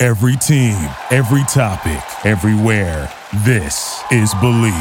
Every 0.00 0.36
team, 0.36 0.76
every 1.10 1.42
topic, 1.52 2.00
everywhere. 2.24 3.12
This 3.44 4.00
is 4.12 4.32
Believe. 4.34 4.72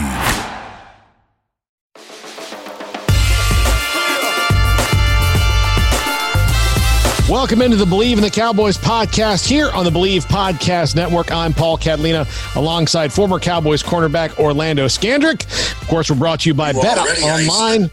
Welcome 7.27 7.63
into 7.63 7.77
the 7.77 7.87
Believe 7.89 8.19
in 8.19 8.23
the 8.23 8.29
Cowboys 8.29 8.77
podcast 8.77 9.47
here 9.47 9.71
on 9.71 9.85
the 9.85 9.91
Believe 9.91 10.25
Podcast 10.25 10.95
Network. 10.95 11.31
I'm 11.31 11.51
Paul 11.51 11.77
Catalina 11.77 12.27
alongside 12.53 13.11
former 13.11 13.39
Cowboys 13.39 13.81
cornerback 13.81 14.37
Orlando 14.37 14.85
Scandrick. 14.85 15.45
Of 15.81 15.87
course, 15.87 16.11
we're 16.11 16.17
brought 16.17 16.41
to 16.41 16.49
you 16.49 16.53
by 16.53 16.73
Bet 16.73 16.99
Online. 16.99 17.89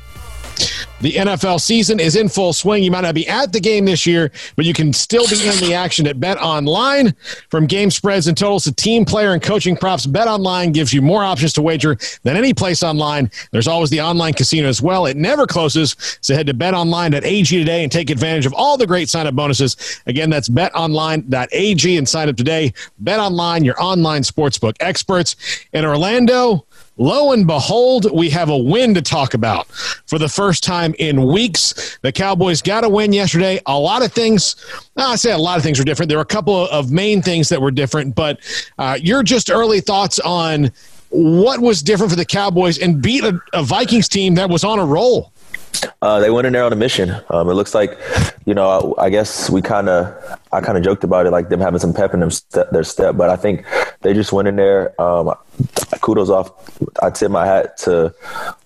The 1.01 1.13
NFL 1.13 1.61
season 1.61 2.01
is 2.01 2.17
in 2.17 2.31
full 2.31 2.55
swing. 2.55 2.83
You 2.83 2.91
might 2.91 3.03
not 3.03 3.15
be 3.15 3.29
at 3.29 3.53
the 3.53 3.61
game 3.61 3.85
this 3.85 4.07
year, 4.07 4.33
but 4.57 4.65
you 4.65 4.73
can 4.73 4.93
still 4.93 5.27
be 5.29 5.47
in 5.47 5.57
the 5.59 5.75
action 5.75 6.07
at 6.07 6.19
Bet 6.19 6.39
Online. 6.39 7.15
From 7.51 7.67
game 7.67 7.91
spreads 7.91 8.27
and 8.27 8.35
totals 8.35 8.65
to 8.65 8.73
team 8.73 9.05
player 9.05 9.35
and 9.35 9.43
coaching 9.43 9.77
props, 9.77 10.07
Bet 10.07 10.29
Online 10.29 10.73
gives 10.73 10.95
you 10.95 11.03
more 11.03 11.23
options 11.23 11.53
to 11.55 11.63
wager 11.63 11.99
than 12.23 12.39
any 12.39 12.55
place 12.55 12.83
online. 12.83 13.31
There's 13.51 13.69
always 13.69 13.91
the 13.91 14.01
online 14.01 14.33
casino 14.33 14.67
as 14.67 14.81
well. 14.81 15.05
It 15.05 15.19
never 15.19 15.47
closes. 15.47 15.95
So 16.23 16.35
head 16.35 16.47
to 16.47 16.55
betonline.ag 16.55 17.45
today 17.59 17.83
and 17.83 17.93
take 17.93 18.09
advantage 18.09 18.47
of 18.47 18.55
all 18.55 18.79
the 18.79 18.87
great 18.87 19.11
sign 19.11 19.27
up 19.27 19.35
bonuses. 19.35 20.01
Again, 20.07 20.31
that's 20.31 20.49
betonline.ag 20.49 21.97
and 21.99 22.09
sign 22.09 22.31
up 22.31 22.37
today. 22.37 22.73
Bet 23.01 23.21
Online, 23.21 23.63
your 23.63 23.81
online 23.83 24.23
sportsbook 24.23 24.77
experts. 24.81 25.37
In 25.75 25.85
Orlando, 25.85 26.65
Lo 26.97 27.33
and 27.33 27.47
behold, 27.47 28.11
we 28.13 28.31
have 28.31 28.49
a 28.49 28.57
win 28.57 28.95
to 28.95 29.03
talk 29.03 29.35
about 29.35 29.67
for 30.07 30.19
the 30.19 30.29
first 30.29 30.63
time 30.63 30.95
in 30.99 31.27
weeks. 31.27 31.99
The 32.03 32.13
Cowboys 32.13 32.63
got 32.63 32.85
a 32.85 32.89
win 32.89 33.13
yesterday. 33.13 33.61
A 33.67 33.79
lot 33.79 34.05
of 34.05 34.13
things, 34.13 34.55
I 34.97 35.17
say 35.17 35.33
a 35.33 35.39
lot 35.39 35.57
of 35.57 35.65
things 35.65 35.79
were 35.79 35.85
different. 35.85 36.09
There 36.09 36.19
were 36.19 36.23
a 36.23 36.27
couple 36.27 36.69
of 36.69 36.93
main 36.93 37.21
things 37.21 37.49
that 37.49 37.61
were 37.61 37.73
different, 37.73 38.15
but 38.15 38.39
uh, 38.79 38.97
your 39.01 39.25
just 39.25 39.51
early 39.51 39.81
thoughts 39.81 40.21
on 40.21 40.71
what 41.11 41.61
was 41.61 41.83
different 41.83 42.11
for 42.11 42.17
the 42.17 42.25
Cowboys 42.25 42.79
and 42.79 43.03
beat 43.03 43.25
a, 43.25 43.41
a 43.53 43.63
Vikings 43.63 44.09
team 44.09 44.37
that 44.37 44.49
was 44.49 44.63
on 44.63 44.79
a 44.79 44.85
roll. 44.85 45.33
Uh, 46.03 46.21
they 46.21 46.31
went 46.31 46.47
in 46.47 46.53
there 46.53 46.65
on 46.65 46.73
a 46.73 46.77
mission. 46.77 47.11
Um, 47.31 47.49
it 47.49 47.55
looks 47.55 47.75
like, 47.75 47.99
you 48.47 48.55
know, 48.55 48.95
I, 48.99 49.07
I 49.07 49.11
guess 49.11 49.51
we 49.51 49.61
kind 49.61 49.89
of, 49.89 50.39
I 50.53 50.61
kind 50.61 50.79
of 50.79 50.85
joked 50.85 51.03
about 51.03 51.27
it, 51.27 51.31
like 51.31 51.49
them 51.49 51.61
having 51.61 51.81
some 51.81 51.93
pep 51.93 52.15
in 52.15 52.21
them 52.21 52.31
step, 52.31 52.71
their 52.71 52.85
step, 52.85 53.17
but 53.17 53.31
I 53.31 53.37
think 53.37 53.65
they 54.05 54.15
just 54.15 54.33
went 54.33 54.47
in 54.47 54.57
there. 54.57 55.01
Um, 55.01 55.35
kudos 56.01 56.31
off. 56.31 56.53
I 57.03 57.11
tip 57.11 57.31
my 57.31 57.45
hat 57.45 57.77
to 57.79 58.15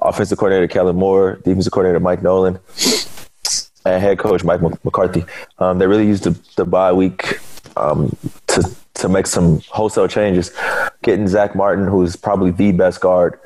offensive 0.01 0.37
coordinator 0.37 0.69
Kellen 0.69 0.97
Moore, 0.97 1.37
defensive 1.45 1.73
coordinator 1.73 2.01
Mike 2.01 2.23
Nolan, 2.23 2.59
and 3.87 4.03
head 4.03 4.19
coach 4.19 4.45
Mike 4.45 4.61
McCarthy. 4.85 5.25
Um, 5.59 5.79
they 5.79 5.87
really 5.87 6.07
used 6.07 6.25
the, 6.25 6.39
the 6.57 6.67
bye 6.67 6.93
week 6.93 7.39
um, 7.77 8.15
to 8.49 8.69
to 8.95 9.09
make 9.09 9.29
some 9.29 9.61
wholesale 9.69 10.09
changes, 10.09 10.53
getting 11.03 11.29
Zack 11.29 11.55
Martin, 11.55 11.87
who's 11.87 12.17
probably 12.17 12.51
the 12.51 12.73
best 12.73 13.01
guard 13.01 13.39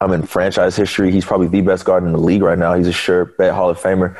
I'm 0.00 0.12
in 0.12 0.22
franchise 0.22 0.76
history. 0.76 1.12
He's 1.12 1.24
probably 1.24 1.48
the 1.48 1.60
best 1.60 1.84
guard 1.84 2.04
in 2.04 2.12
the 2.12 2.18
league 2.18 2.42
right 2.42 2.58
now. 2.58 2.74
He's 2.74 2.86
a 2.86 2.92
sure 2.92 3.26
bet 3.26 3.52
Hall 3.52 3.68
of 3.68 3.78
Famer. 3.78 4.16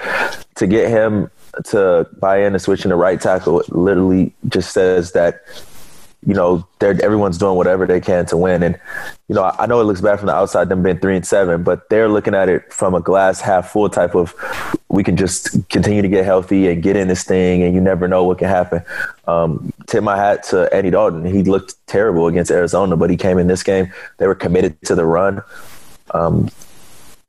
To 0.56 0.66
get 0.66 0.90
him 0.90 1.30
to 1.66 2.06
buy 2.18 2.38
in 2.40 2.52
and 2.52 2.60
switch 2.60 2.84
into 2.84 2.96
right 2.96 3.20
tackle 3.20 3.62
literally 3.68 4.34
just 4.48 4.72
says 4.72 5.12
that 5.12 5.40
you 6.24 6.34
know 6.34 6.66
they're 6.78 7.00
everyone's 7.02 7.38
doing 7.38 7.56
whatever 7.56 7.86
they 7.86 8.00
can 8.00 8.26
to 8.26 8.36
win. 8.36 8.62
And 8.62 8.78
you 9.28 9.34
know 9.34 9.52
I 9.58 9.66
know 9.66 9.80
it 9.80 9.84
looks 9.84 10.00
bad 10.00 10.18
from 10.18 10.26
the 10.26 10.34
outside 10.34 10.68
them 10.68 10.82
being 10.82 10.98
three 10.98 11.16
and 11.16 11.26
seven 11.26 11.62
but 11.62 11.88
they're 11.88 12.08
looking 12.08 12.34
at 12.34 12.48
it 12.48 12.72
from 12.72 12.94
a 12.94 13.00
glass 13.00 13.40
half 13.40 13.70
full 13.70 13.88
type 13.88 14.14
of 14.14 14.34
we 14.88 15.02
can 15.02 15.16
just 15.16 15.68
continue 15.68 16.02
to 16.02 16.08
get 16.08 16.24
healthy 16.24 16.68
and 16.68 16.82
get 16.82 16.96
in 16.96 17.08
this 17.08 17.24
thing 17.24 17.62
and 17.62 17.74
you 17.74 17.80
never 17.80 18.08
know 18.08 18.24
what 18.24 18.38
can 18.38 18.48
happen. 18.48 18.82
Um, 19.26 19.72
tip 19.86 20.02
my 20.02 20.16
hat 20.16 20.44
to 20.44 20.72
Andy 20.74 20.90
Dalton. 20.90 21.24
He 21.24 21.42
looked 21.42 21.74
terrible 21.86 22.26
against 22.26 22.50
Arizona 22.50 22.96
but 22.96 23.10
he 23.10 23.16
came 23.16 23.38
in 23.38 23.46
this 23.46 23.62
game. 23.62 23.92
They 24.18 24.26
were 24.26 24.34
committed 24.34 24.80
to 24.82 24.94
the 24.94 25.04
run. 25.04 25.42
Um, 26.12 26.50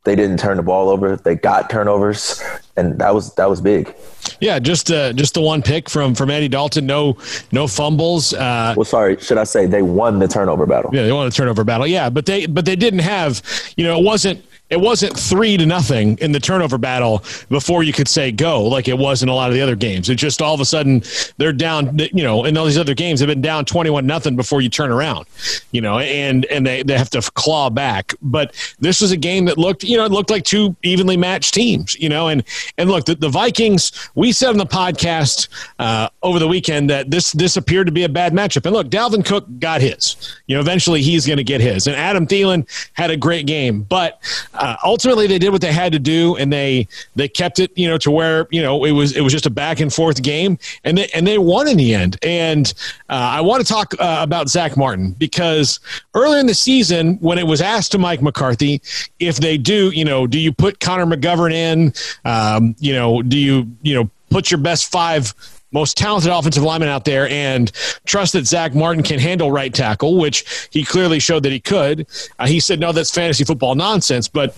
they 0.07 0.15
didn't 0.15 0.37
turn 0.37 0.55
the 0.55 0.63
ball 0.63 0.89
over. 0.89 1.17
They 1.17 1.35
got 1.35 1.69
turnovers, 1.69 2.41
and 2.77 2.97
that 2.97 3.13
was 3.13 3.35
that 3.35 3.49
was 3.49 3.59
big. 3.59 3.93
Yeah, 4.39 4.57
just 4.57 4.89
uh, 4.89 5.11
just 5.11 5.33
the 5.33 5.41
one 5.41 5.61
pick 5.61 5.89
from 5.89 6.15
from 6.15 6.31
Andy 6.31 6.47
Dalton. 6.47 6.85
No 6.85 7.17
no 7.51 7.67
fumbles. 7.67 8.33
Uh, 8.33 8.73
well, 8.77 8.85
sorry, 8.85 9.19
should 9.19 9.37
I 9.37 9.43
say 9.43 9.65
they 9.65 9.81
won 9.81 10.19
the 10.19 10.27
turnover 10.27 10.65
battle? 10.65 10.91
Yeah, 10.93 11.03
they 11.03 11.11
won 11.11 11.25
the 11.25 11.31
turnover 11.31 11.65
battle. 11.65 11.85
Yeah, 11.85 12.09
but 12.09 12.25
they 12.25 12.45
but 12.45 12.63
they 12.63 12.77
didn't 12.77 12.99
have. 12.99 13.43
You 13.75 13.83
know, 13.83 13.99
it 13.99 14.03
wasn't 14.03 14.43
it 14.69 14.79
wasn't 14.79 15.17
three 15.17 15.57
to 15.57 15.65
nothing 15.65 16.17
in 16.19 16.31
the 16.31 16.39
turnover 16.39 16.77
battle 16.77 17.23
before 17.49 17.83
you 17.83 17.93
could 17.93 18.07
say 18.07 18.31
go 18.31 18.63
like 18.63 18.87
it 18.87 18.97
was 18.97 19.23
in 19.23 19.29
a 19.29 19.33
lot 19.33 19.49
of 19.49 19.55
the 19.55 19.61
other 19.61 19.75
games. 19.75 20.09
It 20.09 20.15
just 20.15 20.41
all 20.41 20.53
of 20.53 20.59
a 20.59 20.65
sudden 20.65 21.03
they're 21.37 21.53
down, 21.53 21.97
you 21.99 22.23
know, 22.23 22.45
in 22.45 22.57
all 22.57 22.65
these 22.65 22.77
other 22.77 22.93
games 22.93 23.19
they've 23.19 23.27
been 23.27 23.41
down 23.41 23.65
21 23.65 24.05
nothing 24.05 24.35
before 24.35 24.61
you 24.61 24.69
turn 24.69 24.91
around, 24.91 25.25
you 25.71 25.81
know, 25.81 25.99
and, 25.99 26.45
and 26.45 26.65
they, 26.65 26.83
they 26.83 26.97
have 26.97 27.09
to 27.11 27.21
claw 27.33 27.69
back. 27.69 28.13
But 28.21 28.55
this 28.79 29.01
was 29.01 29.11
a 29.11 29.17
game 29.17 29.45
that 29.45 29.57
looked, 29.57 29.83
you 29.83 29.97
know, 29.97 30.05
it 30.05 30.11
looked 30.11 30.29
like 30.29 30.43
two 30.43 30.75
evenly 30.83 31.17
matched 31.17 31.53
teams, 31.53 31.95
you 31.95 32.09
know, 32.09 32.27
and, 32.27 32.43
and 32.77 32.89
look, 32.89 33.05
the, 33.05 33.15
the 33.15 33.29
Vikings, 33.29 33.91
we 34.15 34.31
said 34.31 34.49
on 34.49 34.57
the 34.57 34.65
podcast 34.65 35.47
uh, 35.79 36.09
over 36.23 36.39
the 36.39 36.47
weekend 36.47 36.89
that 36.89 37.09
this, 37.09 37.31
this 37.31 37.57
appeared 37.57 37.87
to 37.87 37.93
be 37.93 38.03
a 38.03 38.09
bad 38.09 38.33
matchup. 38.33 38.65
And 38.65 38.73
look, 38.73 38.87
Dalvin 38.89 39.25
Cook 39.25 39.45
got 39.59 39.81
his, 39.81 40.37
you 40.47 40.55
know, 40.55 40.61
eventually 40.61 41.01
he's 41.01 41.25
going 41.25 41.37
to 41.37 41.43
get 41.43 41.61
his 41.61 41.87
and 41.87 41.95
Adam 41.95 42.27
Thielen 42.27 42.67
had 42.93 43.11
a 43.11 43.17
great 43.17 43.45
game, 43.45 43.83
but 43.83 44.19
uh, 44.57 44.75
ultimately 44.83 45.27
they 45.27 45.39
did 45.39 45.51
what 45.51 45.61
they 45.61 45.71
had 45.71 45.91
to 45.91 45.99
do 45.99 46.35
and 46.37 46.51
they 46.51 46.87
they 47.15 47.27
kept 47.27 47.59
it 47.59 47.71
you 47.75 47.87
know 47.87 47.97
to 47.97 48.11
where 48.11 48.47
you 48.51 48.61
know 48.61 48.83
it 48.83 48.91
was 48.91 49.15
it 49.15 49.21
was 49.21 49.33
just 49.33 49.45
a 49.45 49.49
back 49.49 49.79
and 49.79 49.93
forth 49.93 50.21
game 50.21 50.57
and 50.83 50.97
they 50.97 51.07
and 51.09 51.25
they 51.25 51.37
won 51.37 51.67
in 51.67 51.77
the 51.77 51.93
end. 51.93 52.17
And 52.23 52.73
uh, 53.09 53.13
I 53.13 53.41
want 53.41 53.65
to 53.65 53.71
talk 53.71 53.93
uh, 53.99 54.19
about 54.21 54.49
zach 54.49 54.77
Martin 54.77 55.11
because 55.11 55.79
earlier 56.13 56.39
in 56.39 56.47
the 56.47 56.53
season 56.53 57.15
when 57.15 57.37
it 57.37 57.47
was 57.47 57.61
asked 57.61 57.91
to 57.93 57.97
Mike 57.97 58.21
McCarthy 58.21 58.81
if 59.19 59.37
they 59.37 59.57
do 59.57 59.89
you 59.91 60.05
know 60.05 60.27
do 60.27 60.39
you 60.39 60.51
put 60.51 60.79
Connor 60.79 61.05
McGovern 61.05 61.53
in? 61.53 61.93
Um, 62.25 62.75
you 62.79 62.93
know 62.93 63.21
do 63.21 63.37
you 63.37 63.67
you 63.81 63.95
know 63.95 64.09
put 64.29 64.51
your 64.51 64.59
best 64.59 64.91
five 64.91 65.33
most 65.77 65.95
talented 65.95 66.31
offensive 66.31 66.63
lineman 66.63 66.89
out 66.89 67.05
there 67.05 67.29
and 67.29 67.71
trust 68.05 68.33
that 68.33 68.47
Zack 68.47 68.73
Martin 68.73 69.03
can 69.03 69.19
handle 69.19 69.51
right 69.51 69.71
tackle, 69.71 70.17
which 70.17 70.67
he 70.71 70.83
clearly 70.83 71.19
showed 71.19 71.43
that 71.43 71.51
he 71.51 71.59
could. 71.59 72.07
Uh, 72.39 72.47
he 72.47 72.59
said, 72.59 72.79
no, 72.79 72.91
that's 72.91 73.11
fantasy 73.11 73.43
football 73.43 73.75
nonsense. 73.75 74.27
But 74.27 74.55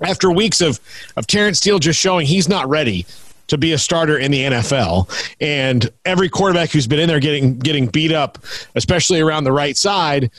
after 0.00 0.32
weeks 0.32 0.60
of, 0.60 0.80
of 1.16 1.28
Terence 1.28 1.58
Steele 1.58 1.78
just 1.78 2.00
showing 2.00 2.26
he's 2.26 2.48
not 2.48 2.68
ready 2.68 3.06
to 3.46 3.56
be 3.56 3.72
a 3.72 3.78
starter 3.78 4.18
in 4.18 4.32
the 4.32 4.40
NFL. 4.40 5.08
And 5.40 5.88
every 6.04 6.28
quarterback 6.28 6.70
who's 6.70 6.88
been 6.88 6.98
in 6.98 7.08
there 7.08 7.20
getting 7.20 7.58
getting 7.58 7.86
beat 7.86 8.10
up, 8.10 8.38
especially 8.74 9.20
around 9.20 9.44
the 9.44 9.52
right 9.52 9.76
side, 9.76 10.30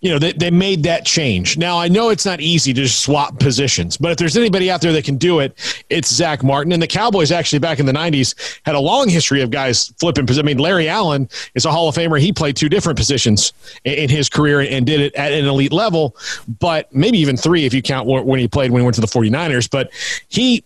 you 0.00 0.10
know, 0.10 0.18
they, 0.18 0.32
they 0.32 0.50
made 0.50 0.84
that 0.84 1.04
change. 1.04 1.58
Now, 1.58 1.78
I 1.78 1.88
know 1.88 2.10
it's 2.10 2.24
not 2.24 2.40
easy 2.40 2.72
to 2.72 2.82
just 2.82 3.00
swap 3.00 3.40
positions, 3.40 3.96
but 3.96 4.12
if 4.12 4.18
there's 4.18 4.36
anybody 4.36 4.70
out 4.70 4.80
there 4.80 4.92
that 4.92 5.04
can 5.04 5.16
do 5.16 5.40
it, 5.40 5.58
it's 5.90 6.08
Zack 6.08 6.44
Martin. 6.44 6.72
And 6.72 6.80
the 6.80 6.86
Cowboys 6.86 7.32
actually 7.32 7.58
back 7.58 7.80
in 7.80 7.86
the 7.86 7.92
90s 7.92 8.60
had 8.64 8.76
a 8.76 8.80
long 8.80 9.08
history 9.08 9.42
of 9.42 9.50
guys 9.50 9.92
flipping 9.98 10.24
positions. 10.24 10.44
I 10.44 10.46
mean, 10.46 10.58
Larry 10.58 10.88
Allen 10.88 11.28
is 11.54 11.64
a 11.64 11.72
Hall 11.72 11.88
of 11.88 11.96
Famer. 11.96 12.20
He 12.20 12.32
played 12.32 12.54
two 12.54 12.68
different 12.68 12.96
positions 12.96 13.52
in 13.84 14.08
his 14.08 14.28
career 14.28 14.60
and 14.60 14.86
did 14.86 15.00
it 15.00 15.14
at 15.16 15.32
an 15.32 15.46
elite 15.46 15.72
level, 15.72 16.16
but 16.60 16.94
maybe 16.94 17.18
even 17.18 17.36
three 17.36 17.64
if 17.64 17.74
you 17.74 17.82
count 17.82 18.06
when 18.06 18.38
he 18.38 18.46
played 18.46 18.70
when 18.70 18.80
he 18.80 18.84
went 18.84 18.94
to 18.94 19.00
the 19.00 19.08
49ers. 19.08 19.68
But 19.68 19.90
he 20.28 20.62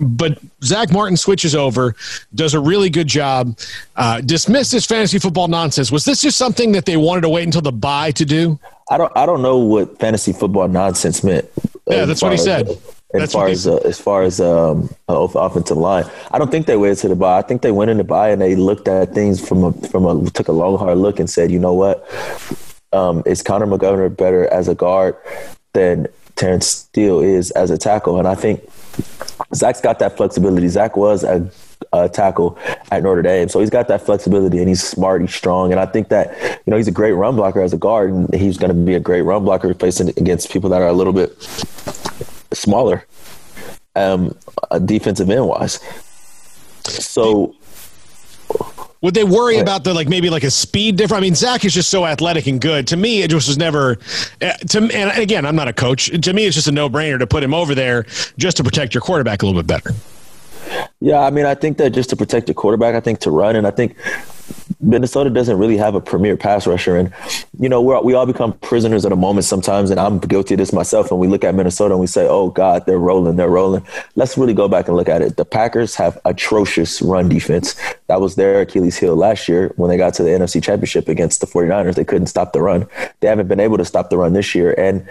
but 0.00 0.38
Zack 0.62 0.92
Martin 0.92 1.16
switches 1.16 1.54
over, 1.54 1.94
does 2.34 2.54
a 2.54 2.60
really 2.60 2.90
good 2.90 3.06
job. 3.06 3.58
Uh, 3.96 4.20
dismissed 4.20 4.72
his 4.72 4.86
fantasy 4.86 5.18
football 5.18 5.48
nonsense. 5.48 5.90
Was 5.90 6.04
this 6.04 6.20
just 6.20 6.38
something 6.38 6.72
that 6.72 6.86
they 6.86 6.96
wanted 6.96 7.22
to 7.22 7.28
wait 7.28 7.44
until 7.44 7.60
the 7.60 7.72
bye 7.72 8.10
to 8.12 8.24
do? 8.24 8.58
I 8.90 8.96
don't. 8.96 9.12
I 9.16 9.26
don't 9.26 9.42
know 9.42 9.58
what 9.58 9.98
fantasy 9.98 10.32
football 10.32 10.68
nonsense 10.68 11.22
meant. 11.22 11.48
Yeah, 11.86 12.04
that's 12.04 12.22
what 12.22 12.32
he 12.32 12.38
said. 12.38 12.68
As, 13.14 13.22
as 13.22 13.32
far 13.32 13.48
as 13.48 13.66
uh, 13.66 13.76
as 13.76 14.00
far 14.00 14.22
as 14.22 14.40
um, 14.40 14.90
offensive 15.08 15.76
line, 15.76 16.04
I 16.30 16.38
don't 16.38 16.50
think 16.50 16.66
they 16.66 16.76
waited 16.76 16.98
to 16.98 17.08
the 17.08 17.16
buy. 17.16 17.38
I 17.38 17.42
think 17.42 17.62
they 17.62 17.72
went 17.72 17.90
in 17.90 17.96
the 17.96 18.04
buy 18.04 18.30
and 18.30 18.40
they 18.40 18.54
looked 18.54 18.86
at 18.86 19.14
things 19.14 19.46
from 19.46 19.64
a 19.64 19.72
from 19.88 20.04
a 20.04 20.30
took 20.30 20.48
a 20.48 20.52
long 20.52 20.78
hard 20.78 20.98
look 20.98 21.18
and 21.18 21.28
said, 21.28 21.50
you 21.50 21.58
know 21.58 21.72
what, 21.72 22.06
um, 22.92 23.22
is 23.26 23.42
Connor 23.42 23.66
McGovern 23.66 24.16
better 24.16 24.46
as 24.48 24.68
a 24.68 24.74
guard 24.74 25.16
than 25.72 26.06
Terence 26.36 26.66
Steele 26.66 27.20
is 27.20 27.50
as 27.52 27.70
a 27.70 27.78
tackle? 27.78 28.18
And 28.18 28.28
I 28.28 28.34
think 28.34 28.62
Zack's 29.54 29.80
got 29.80 29.98
that 30.00 30.16
flexibility. 30.16 30.68
Zack 30.68 30.96
was 30.96 31.24
a 31.24 31.50
uh, 31.92 32.08
tackle 32.08 32.58
at 32.90 33.02
Notre 33.02 33.22
Dame. 33.22 33.48
So 33.48 33.60
he's 33.60 33.70
got 33.70 33.88
that 33.88 34.02
flexibility 34.02 34.58
and 34.58 34.68
he's 34.68 34.82
smart, 34.82 35.20
he's 35.20 35.34
strong. 35.34 35.70
And 35.72 35.80
I 35.80 35.86
think 35.86 36.08
that, 36.08 36.36
you 36.66 36.70
know, 36.70 36.76
he's 36.76 36.88
a 36.88 36.92
great 36.92 37.12
run 37.12 37.36
blocker 37.36 37.62
as 37.62 37.72
a 37.72 37.78
guard 37.78 38.10
and 38.10 38.34
he's 38.34 38.58
going 38.58 38.70
to 38.70 38.74
be 38.74 38.94
a 38.94 39.00
great 39.00 39.22
run 39.22 39.44
blocker 39.44 39.72
facing 39.74 40.10
against 40.10 40.50
people 40.50 40.70
that 40.70 40.82
are 40.82 40.88
a 40.88 40.92
little 40.92 41.12
bit 41.12 41.40
smaller, 42.52 43.06
um, 43.96 44.36
defensive 44.84 45.30
end 45.30 45.46
wise. 45.46 45.80
So 46.84 47.54
would 49.00 49.14
they 49.14 49.24
worry 49.24 49.58
about 49.58 49.84
the 49.84 49.94
like 49.94 50.08
maybe 50.08 50.30
like 50.30 50.44
a 50.44 50.50
speed 50.50 50.96
difference? 50.96 51.18
I 51.18 51.22
mean, 51.22 51.34
Zack 51.34 51.64
is 51.64 51.72
just 51.72 51.90
so 51.90 52.04
athletic 52.04 52.46
and 52.46 52.60
good. 52.60 52.86
To 52.88 52.96
me, 52.96 53.22
it 53.22 53.30
just 53.30 53.48
was 53.48 53.58
never. 53.58 53.98
Uh, 54.42 54.52
to 54.52 54.78
and 54.92 55.18
again, 55.18 55.46
I'm 55.46 55.56
not 55.56 55.68
a 55.68 55.72
coach. 55.72 56.10
To 56.20 56.32
me, 56.32 56.44
it's 56.44 56.56
just 56.56 56.68
a 56.68 56.72
no 56.72 56.88
brainer 56.88 57.18
to 57.18 57.26
put 57.26 57.42
him 57.42 57.54
over 57.54 57.74
there 57.74 58.04
just 58.36 58.56
to 58.56 58.64
protect 58.64 58.94
your 58.94 59.00
quarterback 59.00 59.42
a 59.42 59.46
little 59.46 59.62
bit 59.62 59.66
better. 59.66 59.96
Yeah, 61.00 61.20
I 61.20 61.30
mean, 61.30 61.46
I 61.46 61.54
think 61.54 61.78
that 61.78 61.90
just 61.90 62.10
to 62.10 62.16
protect 62.16 62.46
the 62.48 62.54
quarterback, 62.54 62.94
I 62.94 63.00
think 63.00 63.20
to 63.20 63.30
run, 63.30 63.56
and 63.56 63.66
I 63.66 63.70
think 63.70 63.96
Minnesota 64.80 65.28
doesn't 65.30 65.58
really 65.58 65.76
have 65.76 65.94
a 65.94 66.00
premier 66.00 66.36
pass 66.36 66.66
rusher, 66.66 66.96
and 66.96 67.12
you 67.58 67.68
know 67.68 67.82
we 67.82 67.98
we 68.00 68.14
all 68.14 68.26
become 68.26 68.52
prisoners 68.54 69.04
of 69.04 69.10
the 69.10 69.16
moment 69.16 69.44
sometimes, 69.44 69.90
and 69.90 69.98
I'm 69.98 70.18
guilty 70.18 70.54
of 70.54 70.58
this 70.58 70.72
myself. 70.72 71.10
And 71.10 71.18
we 71.18 71.26
look 71.26 71.42
at 71.42 71.54
Minnesota 71.54 71.94
and 71.94 72.00
we 72.00 72.06
say, 72.06 72.26
"Oh 72.28 72.50
God, 72.50 72.86
they're 72.86 72.98
rolling, 72.98 73.36
they're 73.36 73.48
rolling." 73.48 73.84
Let's 74.14 74.38
really 74.38 74.54
go 74.54 74.68
back 74.68 74.86
and 74.86 74.96
look 74.96 75.08
at 75.08 75.20
it. 75.20 75.36
The 75.36 75.44
Packers 75.44 75.96
have 75.96 76.18
atrocious 76.24 77.02
run 77.02 77.28
defense. 77.28 77.74
That 78.06 78.20
was 78.20 78.36
their 78.36 78.60
Achilles 78.60 78.96
heel 78.96 79.16
last 79.16 79.48
year 79.48 79.72
when 79.76 79.90
they 79.90 79.96
got 79.96 80.14
to 80.14 80.22
the 80.22 80.30
NFC 80.30 80.62
Championship 80.62 81.08
against 81.08 81.40
the 81.40 81.46
49ers. 81.46 81.96
They 81.96 82.04
couldn't 82.04 82.28
stop 82.28 82.52
the 82.52 82.62
run. 82.62 82.86
They 83.20 83.28
haven't 83.28 83.48
been 83.48 83.60
able 83.60 83.78
to 83.78 83.84
stop 83.84 84.10
the 84.10 84.18
run 84.18 84.32
this 84.32 84.54
year, 84.54 84.74
and 84.78 85.08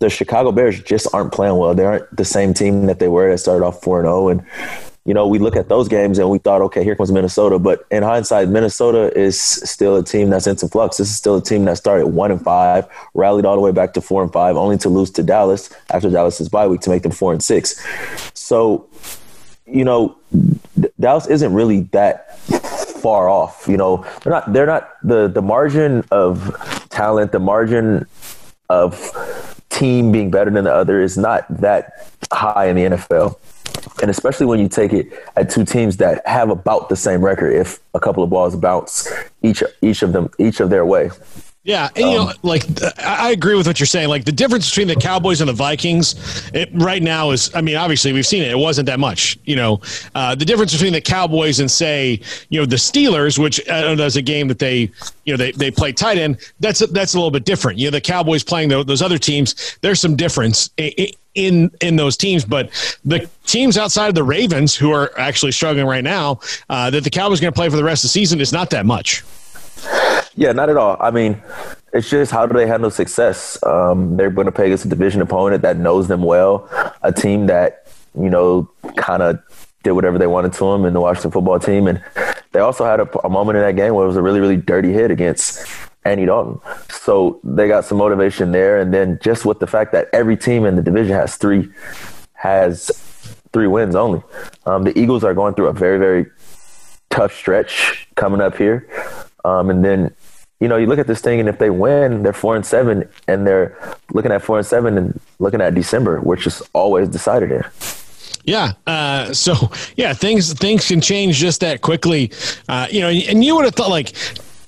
the 0.00 0.10
Chicago 0.10 0.52
Bears 0.52 0.82
just 0.82 1.06
aren't 1.14 1.32
playing 1.32 1.56
well. 1.56 1.74
They 1.74 1.84
aren't 1.84 2.16
the 2.16 2.24
same 2.24 2.52
team 2.52 2.86
that 2.86 2.98
they 2.98 3.08
were 3.08 3.30
that 3.30 3.38
started 3.38 3.64
off 3.64 3.82
4 3.82 4.02
0. 4.02 4.28
And 4.28 4.40
oh, 4.40 4.93
you 5.04 5.12
know, 5.12 5.26
we 5.26 5.38
look 5.38 5.54
at 5.54 5.68
those 5.68 5.86
games 5.86 6.18
and 6.18 6.30
we 6.30 6.38
thought, 6.38 6.62
okay, 6.62 6.82
here 6.82 6.96
comes 6.96 7.12
Minnesota. 7.12 7.58
But 7.58 7.86
in 7.90 8.02
hindsight, 8.02 8.48
Minnesota 8.48 9.16
is 9.18 9.38
still 9.38 9.96
a 9.96 10.02
team 10.02 10.30
that's 10.30 10.46
in 10.46 10.56
some 10.56 10.70
flux. 10.70 10.96
This 10.96 11.10
is 11.10 11.16
still 11.16 11.36
a 11.36 11.42
team 11.42 11.66
that 11.66 11.76
started 11.76 12.06
one 12.06 12.30
and 12.30 12.42
five, 12.42 12.86
rallied 13.12 13.44
all 13.44 13.54
the 13.54 13.60
way 13.60 13.70
back 13.70 13.92
to 13.94 14.00
four 14.00 14.22
and 14.22 14.32
five, 14.32 14.56
only 14.56 14.78
to 14.78 14.88
lose 14.88 15.10
to 15.12 15.22
Dallas 15.22 15.68
after 15.90 16.08
Dallas's 16.08 16.48
bye 16.48 16.66
week 16.66 16.80
to 16.82 16.90
make 16.90 17.02
them 17.02 17.12
four 17.12 17.32
and 17.32 17.42
six. 17.42 17.84
So, 18.32 18.88
you 19.66 19.84
know, 19.84 20.16
Dallas 20.98 21.26
isn't 21.26 21.52
really 21.52 21.80
that 21.92 22.38
far 22.38 23.28
off. 23.28 23.66
You 23.68 23.76
know, 23.76 24.06
they're 24.22 24.32
not. 24.32 24.52
They're 24.54 24.66
not 24.66 24.90
the 25.02 25.28
the 25.28 25.42
margin 25.42 26.04
of 26.10 26.56
talent, 26.88 27.32
the 27.32 27.40
margin 27.40 28.06
of 28.70 29.60
team 29.68 30.12
being 30.12 30.30
better 30.30 30.50
than 30.50 30.64
the 30.64 30.72
other 30.72 31.02
is 31.02 31.18
not 31.18 31.44
that 31.60 32.10
high 32.32 32.68
in 32.68 32.76
the 32.76 32.96
NFL 32.96 33.38
and 34.02 34.10
especially 34.10 34.46
when 34.46 34.60
you 34.60 34.68
take 34.68 34.92
it 34.92 35.12
at 35.36 35.50
two 35.50 35.64
teams 35.64 35.96
that 35.96 36.26
have 36.26 36.50
about 36.50 36.88
the 36.88 36.96
same 36.96 37.24
record 37.24 37.52
if 37.54 37.80
a 37.94 38.00
couple 38.00 38.22
of 38.22 38.30
balls 38.30 38.56
bounce 38.56 39.12
each 39.42 39.62
each 39.82 40.02
of 40.02 40.12
them 40.12 40.28
each 40.38 40.60
of 40.60 40.70
their 40.70 40.84
way 40.84 41.10
yeah, 41.64 41.88
and, 41.96 42.10
you 42.10 42.16
know, 42.16 42.28
um, 42.28 42.34
like 42.42 42.64
I 42.98 43.30
agree 43.30 43.54
with 43.56 43.66
what 43.66 43.80
you're 43.80 43.86
saying. 43.86 44.10
Like 44.10 44.26
the 44.26 44.32
difference 44.32 44.68
between 44.68 44.86
the 44.86 44.96
Cowboys 44.96 45.40
and 45.40 45.48
the 45.48 45.54
Vikings, 45.54 46.14
it, 46.52 46.68
right 46.74 47.02
now 47.02 47.30
is, 47.30 47.50
I 47.54 47.62
mean, 47.62 47.76
obviously 47.76 48.12
we've 48.12 48.26
seen 48.26 48.42
it. 48.42 48.50
It 48.50 48.58
wasn't 48.58 48.84
that 48.86 49.00
much. 49.00 49.38
You 49.44 49.56
know, 49.56 49.80
uh, 50.14 50.34
the 50.34 50.44
difference 50.44 50.74
between 50.74 50.92
the 50.92 51.00
Cowboys 51.00 51.60
and 51.60 51.70
say, 51.70 52.20
you 52.50 52.60
know, 52.60 52.66
the 52.66 52.76
Steelers, 52.76 53.38
which 53.38 53.66
I 53.70 53.80
don't 53.80 53.96
know, 53.96 54.04
is 54.04 54.16
a 54.16 54.22
game 54.22 54.46
that 54.48 54.58
they, 54.58 54.90
you 55.24 55.32
know, 55.32 55.38
they, 55.38 55.52
they 55.52 55.70
play 55.70 55.90
tight 55.92 56.18
end. 56.18 56.36
That's 56.60 56.86
that's 56.88 57.14
a 57.14 57.16
little 57.16 57.30
bit 57.30 57.46
different. 57.46 57.78
You 57.78 57.86
know, 57.86 57.92
the 57.92 58.00
Cowboys 58.02 58.44
playing 58.44 58.68
the, 58.68 58.84
those 58.84 59.00
other 59.00 59.18
teams. 59.18 59.78
There's 59.80 60.00
some 60.00 60.16
difference 60.16 60.68
in 60.76 61.70
in 61.80 61.96
those 61.96 62.18
teams, 62.18 62.44
but 62.44 62.70
the 63.06 63.26
teams 63.46 63.78
outside 63.78 64.08
of 64.08 64.14
the 64.14 64.22
Ravens 64.22 64.74
who 64.74 64.92
are 64.92 65.18
actually 65.18 65.52
struggling 65.52 65.86
right 65.86 66.04
now, 66.04 66.40
uh, 66.68 66.90
that 66.90 67.04
the 67.04 67.10
Cowboys 67.10 67.40
going 67.40 67.52
to 67.52 67.56
play 67.56 67.70
for 67.70 67.76
the 67.76 67.84
rest 67.84 68.04
of 68.04 68.08
the 68.08 68.12
season 68.12 68.38
is 68.38 68.52
not 68.52 68.68
that 68.68 68.84
much. 68.84 69.24
Yeah, 70.36 70.52
not 70.52 70.68
at 70.68 70.76
all. 70.76 70.96
I 71.00 71.10
mean, 71.10 71.40
it's 71.92 72.10
just 72.10 72.32
how 72.32 72.46
do 72.46 72.54
they 72.54 72.66
handle 72.66 72.90
success? 72.90 73.62
Um, 73.62 74.16
they're 74.16 74.30
going 74.30 74.46
to 74.46 74.52
play 74.52 74.66
against 74.66 74.84
a 74.84 74.88
division 74.88 75.20
opponent 75.20 75.62
that 75.62 75.76
knows 75.76 76.08
them 76.08 76.22
well, 76.22 76.68
a 77.02 77.12
team 77.12 77.46
that 77.46 77.86
you 78.20 78.30
know 78.30 78.68
kind 78.96 79.22
of 79.22 79.38
did 79.84 79.92
whatever 79.92 80.18
they 80.18 80.26
wanted 80.26 80.52
to 80.54 80.64
them 80.72 80.84
in 80.84 80.92
the 80.92 81.00
Washington 81.00 81.30
football 81.30 81.60
team, 81.60 81.86
and 81.86 82.02
they 82.52 82.60
also 82.60 82.84
had 82.84 83.00
a, 83.00 83.26
a 83.26 83.28
moment 83.28 83.58
in 83.58 83.62
that 83.62 83.76
game 83.76 83.94
where 83.94 84.04
it 84.04 84.08
was 84.08 84.16
a 84.16 84.22
really 84.22 84.40
really 84.40 84.56
dirty 84.56 84.92
hit 84.92 85.10
against 85.10 85.66
Andy 86.04 86.26
Dalton. 86.26 86.60
So 86.90 87.40
they 87.44 87.68
got 87.68 87.84
some 87.84 87.98
motivation 87.98 88.50
there, 88.50 88.80
and 88.80 88.92
then 88.92 89.20
just 89.22 89.44
with 89.44 89.60
the 89.60 89.68
fact 89.68 89.92
that 89.92 90.08
every 90.12 90.36
team 90.36 90.64
in 90.64 90.74
the 90.74 90.82
division 90.82 91.14
has 91.14 91.36
three 91.36 91.68
has 92.32 92.90
three 93.52 93.68
wins 93.68 93.94
only. 93.94 94.20
Um, 94.66 94.82
the 94.82 94.98
Eagles 94.98 95.22
are 95.22 95.32
going 95.32 95.54
through 95.54 95.68
a 95.68 95.72
very 95.72 95.98
very 95.98 96.26
tough 97.10 97.32
stretch 97.32 98.08
coming 98.16 98.40
up 98.40 98.56
here. 98.56 98.88
Um, 99.44 99.70
and 99.70 99.84
then, 99.84 100.14
you 100.60 100.68
know, 100.68 100.76
you 100.76 100.86
look 100.86 100.98
at 100.98 101.06
this 101.06 101.20
thing, 101.20 101.40
and 101.40 101.48
if 101.48 101.58
they 101.58 101.70
win, 101.70 102.22
they're 102.22 102.32
four 102.32 102.56
and 102.56 102.64
seven, 102.64 103.08
and 103.28 103.46
they're 103.46 103.76
looking 104.12 104.32
at 104.32 104.42
four 104.42 104.58
and 104.58 104.66
seven 104.66 104.96
and 104.96 105.20
looking 105.38 105.60
at 105.60 105.74
December, 105.74 106.20
which 106.20 106.46
is 106.46 106.62
always 106.72 107.08
decided 107.08 107.50
in. 107.50 107.64
Yeah. 108.44 108.72
Uh, 108.86 109.32
so 109.32 109.54
yeah, 109.96 110.12
things 110.12 110.52
things 110.52 110.86
can 110.86 111.00
change 111.00 111.36
just 111.36 111.60
that 111.60 111.80
quickly. 111.80 112.30
Uh, 112.68 112.86
you 112.90 113.00
know, 113.00 113.08
and 113.08 113.44
you 113.44 113.56
would 113.56 113.64
have 113.64 113.74
thought 113.74 113.90
like 113.90 114.14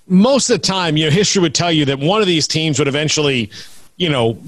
most 0.09 0.49
of 0.51 0.61
the 0.61 0.67
time, 0.67 0.97
you 0.97 1.05
know, 1.05 1.11
history 1.11 1.43
would 1.43 1.55
tell 1.55 1.73
you 1.73 1.85
that 1.85 1.99
one 1.99 2.21
of 2.21 2.27
these 2.27 2.49
teams 2.49 2.79
would 2.79 2.89
eventually, 2.89 3.51
you 3.97 4.09
know, 4.09 4.39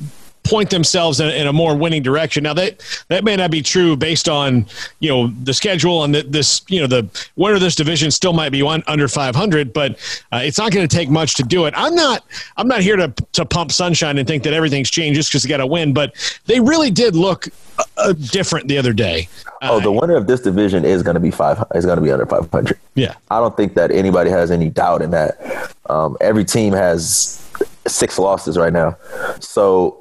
point 0.48 0.70
themselves 0.70 1.20
in, 1.20 1.28
in, 1.28 1.46
a 1.46 1.52
more 1.52 1.76
winning 1.76 2.02
direction. 2.02 2.42
Now 2.42 2.54
that 2.54 2.82
that 3.08 3.22
may 3.22 3.36
not 3.36 3.50
be 3.50 3.60
true 3.60 3.96
based 3.96 4.28
on 4.28 4.66
you 5.00 5.10
know 5.10 5.28
the 5.42 5.52
schedule 5.52 6.04
and 6.04 6.14
the, 6.14 6.22
this 6.22 6.62
you 6.68 6.80
know 6.80 6.86
the 6.86 7.08
winner 7.36 7.56
of 7.56 7.60
this 7.60 7.74
division 7.74 8.10
still 8.10 8.32
might 8.32 8.50
be 8.50 8.62
one 8.62 8.82
under 8.86 9.08
500, 9.08 9.72
but 9.72 9.92
uh, 10.32 10.40
it's 10.42 10.58
not 10.58 10.72
going 10.72 10.88
to 10.88 10.96
take 10.96 11.10
much 11.10 11.34
to 11.34 11.42
do 11.42 11.66
it. 11.66 11.74
I'm 11.76 11.94
not 11.94 12.24
I'm 12.56 12.66
not 12.66 12.80
here 12.80 12.96
to 12.96 13.12
to 13.32 13.44
pump 13.44 13.72
sunshine 13.72 14.16
and 14.18 14.26
think 14.26 14.42
that 14.44 14.54
everything's 14.54 14.90
changed 14.90 15.16
just 15.16 15.30
because 15.30 15.42
they 15.42 15.48
got 15.48 15.58
to 15.58 15.66
win, 15.66 15.92
but 15.92 16.14
they 16.46 16.60
really 16.60 16.90
did 16.90 17.14
look 17.14 17.48
uh, 17.78 17.84
uh 17.98 18.12
different 18.12 18.68
the 18.68 18.78
other 18.78 18.92
day. 18.92 19.28
oh, 19.62 19.80
the 19.80 19.92
winner 19.92 20.16
of 20.16 20.26
this 20.26 20.40
division 20.40 20.84
is 20.84 21.02
going 21.02 21.14
to 21.14 21.20
be 21.20 21.30
five. 21.30 21.62
Is 21.74 21.84
going 21.84 21.96
to 21.96 22.02
be 22.02 22.10
under 22.10 22.26
500. 22.26 22.78
Yeah, 22.94 23.14
I 23.30 23.38
don't 23.38 23.56
think 23.56 23.74
that 23.74 23.90
anybody 23.90 24.30
has 24.30 24.50
any 24.50 24.70
doubt 24.70 25.02
in 25.02 25.10
that. 25.10 25.74
Um, 25.90 26.16
every 26.20 26.44
team 26.44 26.72
has 26.72 27.44
six 27.86 28.18
losses 28.18 28.56
right 28.56 28.72
now, 28.72 28.96
so 29.40 29.97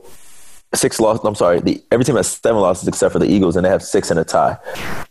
six 0.78 1.00
losses. 1.00 1.26
I'm 1.26 1.36
sorry, 1.36 1.60
the, 1.60 1.84
every 1.92 2.06
team 2.06 2.16
has 2.16 2.28
seven 2.28 2.62
losses 2.62 2.88
except 2.88 3.14
for 3.14 3.20
the 3.20 3.26
Eagles, 3.26 3.56
and 3.56 3.66
they 3.66 3.70
have 3.70 3.84
six 3.84 4.12
in 4.12 4.18
a 4.18 4.24
tie. 4.24 4.58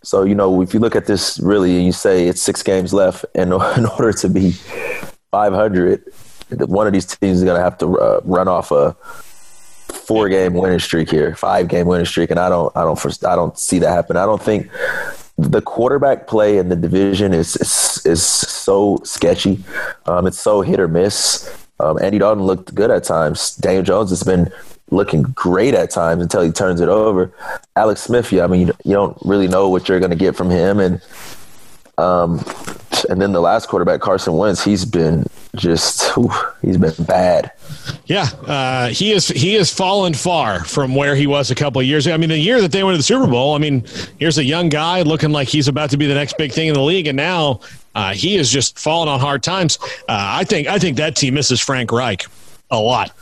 So 0.03 0.25
you 0.25 0.35
know, 0.35 0.63
if 0.63 0.73
you 0.73 0.81
look 0.81 0.97
at 0.97 1.07
this 1.07 1.39
really, 1.41 1.77
and 1.77 1.87
you 1.87 1.93
say 1.93 2.29
it's 2.29 2.43
six 2.43 2.63
games 2.63 2.93
left, 2.93 3.25
and 3.35 3.53
in 3.77 3.87
order 3.87 4.13
to 4.13 4.29
be 4.29 4.53
500, 5.31 6.05
one 6.67 6.87
of 6.87 6.93
these 6.93 7.07
teams 7.07 7.39
is 7.39 7.45
going 7.45 7.57
to 7.57 7.63
have 7.63 7.79
to 7.79 7.99
uh, 7.99 8.21
run 8.25 8.49
off 8.49 8.71
a 8.71 8.97
four 9.93 10.29
game 10.29 10.55
winning 10.55 10.79
streak 10.79 11.11
here, 11.11 11.35
five 11.35 11.69
game 11.69 11.87
winning 11.87 12.07
streak, 12.07 12.31
and 12.31 12.39
I 12.39 12.49
don't, 12.49 12.75
I 12.77 12.83
don't, 12.83 13.25
I 13.25 13.35
don't 13.35 13.59
see 13.59 13.79
that 13.81 13.91
happen. 13.91 14.17
I 14.17 14.25
don't 14.25 14.43
think 14.43 14.71
the 15.39 15.61
quarterback 15.61 16.27
play 16.27 16.59
in 16.59 16.69
the 16.69 16.77
division 16.77 17.35
is 17.35 17.57
is, 17.57 18.07
is 18.07 18.23
so 18.23 18.99
sketchy. 19.05 19.63
Um, 20.07 20.27
it's 20.27 20.41
so 20.41 20.63
hit 20.63 20.81
or 20.81 20.89
miss. 20.89 21.53
Um, 21.79 21.99
Andy 22.01 22.19
Dalton 22.19 22.45
looked 22.45 22.75
good 22.75 22.91
at 22.91 23.05
times. 23.05 23.55
Daniel 23.57 23.83
Jones 23.83 24.11
has 24.11 24.23
been 24.23 24.51
looking 24.91 25.23
great 25.23 25.75
at 25.75 25.91
times 25.91 26.23
until 26.23 26.43
he 26.43 26.51
turns 26.51 26.81
it 26.81 26.89
over. 26.89 27.33
Alex 27.75 28.03
Smith, 28.03 28.33
yeah, 28.33 28.45
I 28.45 28.47
mean, 28.47 28.69
you, 28.85 28.93
don't 28.93 29.19
really 29.25 29.49
know 29.49 29.69
what 29.69 29.89
you're 29.89 30.01
going 30.01 30.11
to 30.11 30.17
get 30.17 30.37
from 30.37 30.51
him, 30.51 30.79
and 30.79 31.01
um, 31.99 32.45
and 33.09 33.21
then 33.21 33.33
the 33.33 33.41
last 33.41 33.69
quarterback, 33.69 34.01
Carson 34.01 34.35
Wentz, 34.35 34.63
he's 34.63 34.85
been 34.85 35.27
just 35.57 36.15
whew, 36.15 36.31
he's 36.63 36.77
been 36.77 36.93
bad. 37.05 37.51
Yeah, 38.07 38.27
uh, 38.47 38.89
he 38.89 39.13
is 39.13 39.29
he 39.29 39.55
has 39.55 39.73
fallen 39.73 40.15
far 40.15 40.65
from 40.65 40.95
where 40.95 41.17
he 41.17 41.27
was 41.27 41.51
a 41.51 41.55
couple 41.55 41.81
of 41.81 41.87
years 41.87 42.07
ago. 42.07 42.15
I 42.15 42.19
mean, 42.19 42.29
the 42.29 42.39
year 42.39 42.61
that 42.61 42.73
they 42.73 42.85
went 42.85 42.95
to 42.95 42.99
the 42.99 43.03
Super 43.03 43.27
Bowl, 43.27 43.55
I 43.55 43.59
mean, 43.59 43.85
here's 44.19 44.39
a 44.39 44.45
young 44.45 44.69
guy 44.69 45.03
looking 45.03 45.31
like 45.31 45.49
he's 45.49 45.69
about 45.69 45.91
to 45.91 45.97
be 45.97 46.07
the 46.07 46.15
next 46.15 46.37
big 46.39 46.53
thing 46.53 46.69
in 46.69 46.75
the 46.75 46.83
league, 46.83 47.07
and 47.07 47.17
now 47.17 47.61
uh, 47.95 48.13
he 48.13 48.37
is 48.37 48.51
just 48.51 48.79
falling 48.79 49.09
on 49.09 49.19
hard 49.19 49.43
times. 49.43 49.79
Uh, 49.83 49.97
I 50.09 50.45
think 50.45 50.69
I 50.69 50.79
think 50.79 50.97
that 50.99 51.17
team 51.17 51.35
misses 51.35 51.61
Frank 51.61 51.91
Reich 51.91 52.27
a 52.71 52.79
lot. 52.79 53.13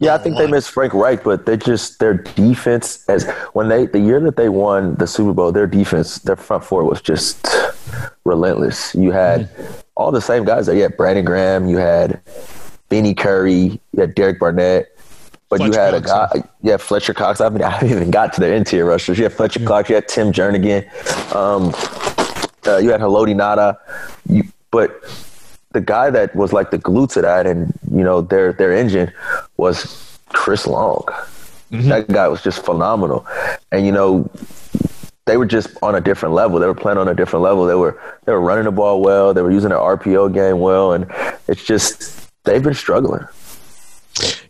Yeah, 0.00 0.14
I 0.14 0.18
think 0.18 0.38
they 0.38 0.46
miss 0.46 0.66
Frank 0.66 0.94
Reich, 0.94 1.22
but 1.22 1.44
they 1.44 1.58
just 1.58 1.98
their 1.98 2.14
defense 2.14 3.04
as 3.08 3.28
when 3.52 3.68
they 3.68 3.84
the 3.84 4.00
year 4.00 4.18
that 4.20 4.36
they 4.36 4.48
won 4.48 4.94
the 4.94 5.06
Super 5.06 5.34
Bowl, 5.34 5.52
their 5.52 5.66
defense, 5.66 6.18
their 6.20 6.36
front 6.36 6.64
four 6.64 6.84
was 6.84 7.02
just 7.02 7.46
relentless. 8.24 8.94
You 8.94 9.10
had 9.10 9.48
mm-hmm. 9.48 9.72
all 9.96 10.10
the 10.10 10.22
same 10.22 10.44
guys. 10.44 10.66
That 10.66 10.76
You 10.76 10.82
had 10.82 10.96
Brandon 10.96 11.24
Graham, 11.24 11.68
you 11.68 11.76
had 11.76 12.20
Vinny 12.88 13.14
Curry, 13.14 13.80
you 13.92 14.00
had 14.00 14.14
Derek 14.14 14.40
Barnett, 14.40 14.96
but 15.50 15.58
Fletcher 15.58 15.72
you 15.72 15.78
had 15.78 16.04
Cox, 16.04 16.34
a 16.34 16.38
guy, 16.40 16.48
yeah, 16.62 16.76
Fletcher 16.78 17.12
Cox. 17.12 17.42
I 17.42 17.50
mean, 17.50 17.62
I 17.62 17.70
haven't 17.70 17.90
even 17.90 18.10
got 18.10 18.32
to 18.34 18.40
the 18.40 18.54
interior 18.54 18.86
rushers. 18.86 19.18
You 19.18 19.24
had 19.24 19.34
Fletcher 19.34 19.60
mm-hmm. 19.60 19.68
Cox, 19.68 19.88
you 19.90 19.96
had 19.96 20.08
Tim 20.08 20.32
Jernigan, 20.32 20.86
um, 21.34 21.74
uh, 22.66 22.78
you 22.78 22.90
had 22.90 23.00
Haloti 23.00 23.34
Ngata, 23.34 23.76
you, 24.28 24.44
but 24.70 25.02
the 25.72 25.80
guy 25.80 26.10
that 26.10 26.34
was 26.34 26.52
like 26.52 26.70
the 26.70 26.78
glue 26.78 27.06
to 27.08 27.22
that 27.22 27.46
and 27.46 27.72
you 27.92 28.04
know 28.04 28.20
their 28.20 28.52
their 28.52 28.72
engine 28.72 29.12
was 29.56 30.18
Chris 30.28 30.66
Long. 30.66 31.04
Mm-hmm. 31.70 31.88
That 31.88 32.08
guy 32.08 32.26
was 32.28 32.42
just 32.42 32.64
phenomenal, 32.64 33.26
and 33.70 33.86
you 33.86 33.92
know 33.92 34.28
they 35.26 35.36
were 35.36 35.46
just 35.46 35.68
on 35.82 35.94
a 35.94 36.00
different 36.00 36.34
level. 36.34 36.58
They 36.58 36.66
were 36.66 36.74
playing 36.74 36.98
on 36.98 37.06
a 37.06 37.14
different 37.14 37.44
level. 37.44 37.66
They 37.66 37.74
were 37.74 38.00
they 38.24 38.32
were 38.32 38.40
running 38.40 38.64
the 38.64 38.72
ball 38.72 39.00
well. 39.00 39.32
They 39.32 39.42
were 39.42 39.52
using 39.52 39.70
their 39.70 39.78
RPO 39.78 40.34
game 40.34 40.58
well, 40.58 40.92
and 40.92 41.06
it's 41.46 41.64
just 41.64 42.28
they've 42.44 42.62
been 42.62 42.74
struggling. 42.74 43.24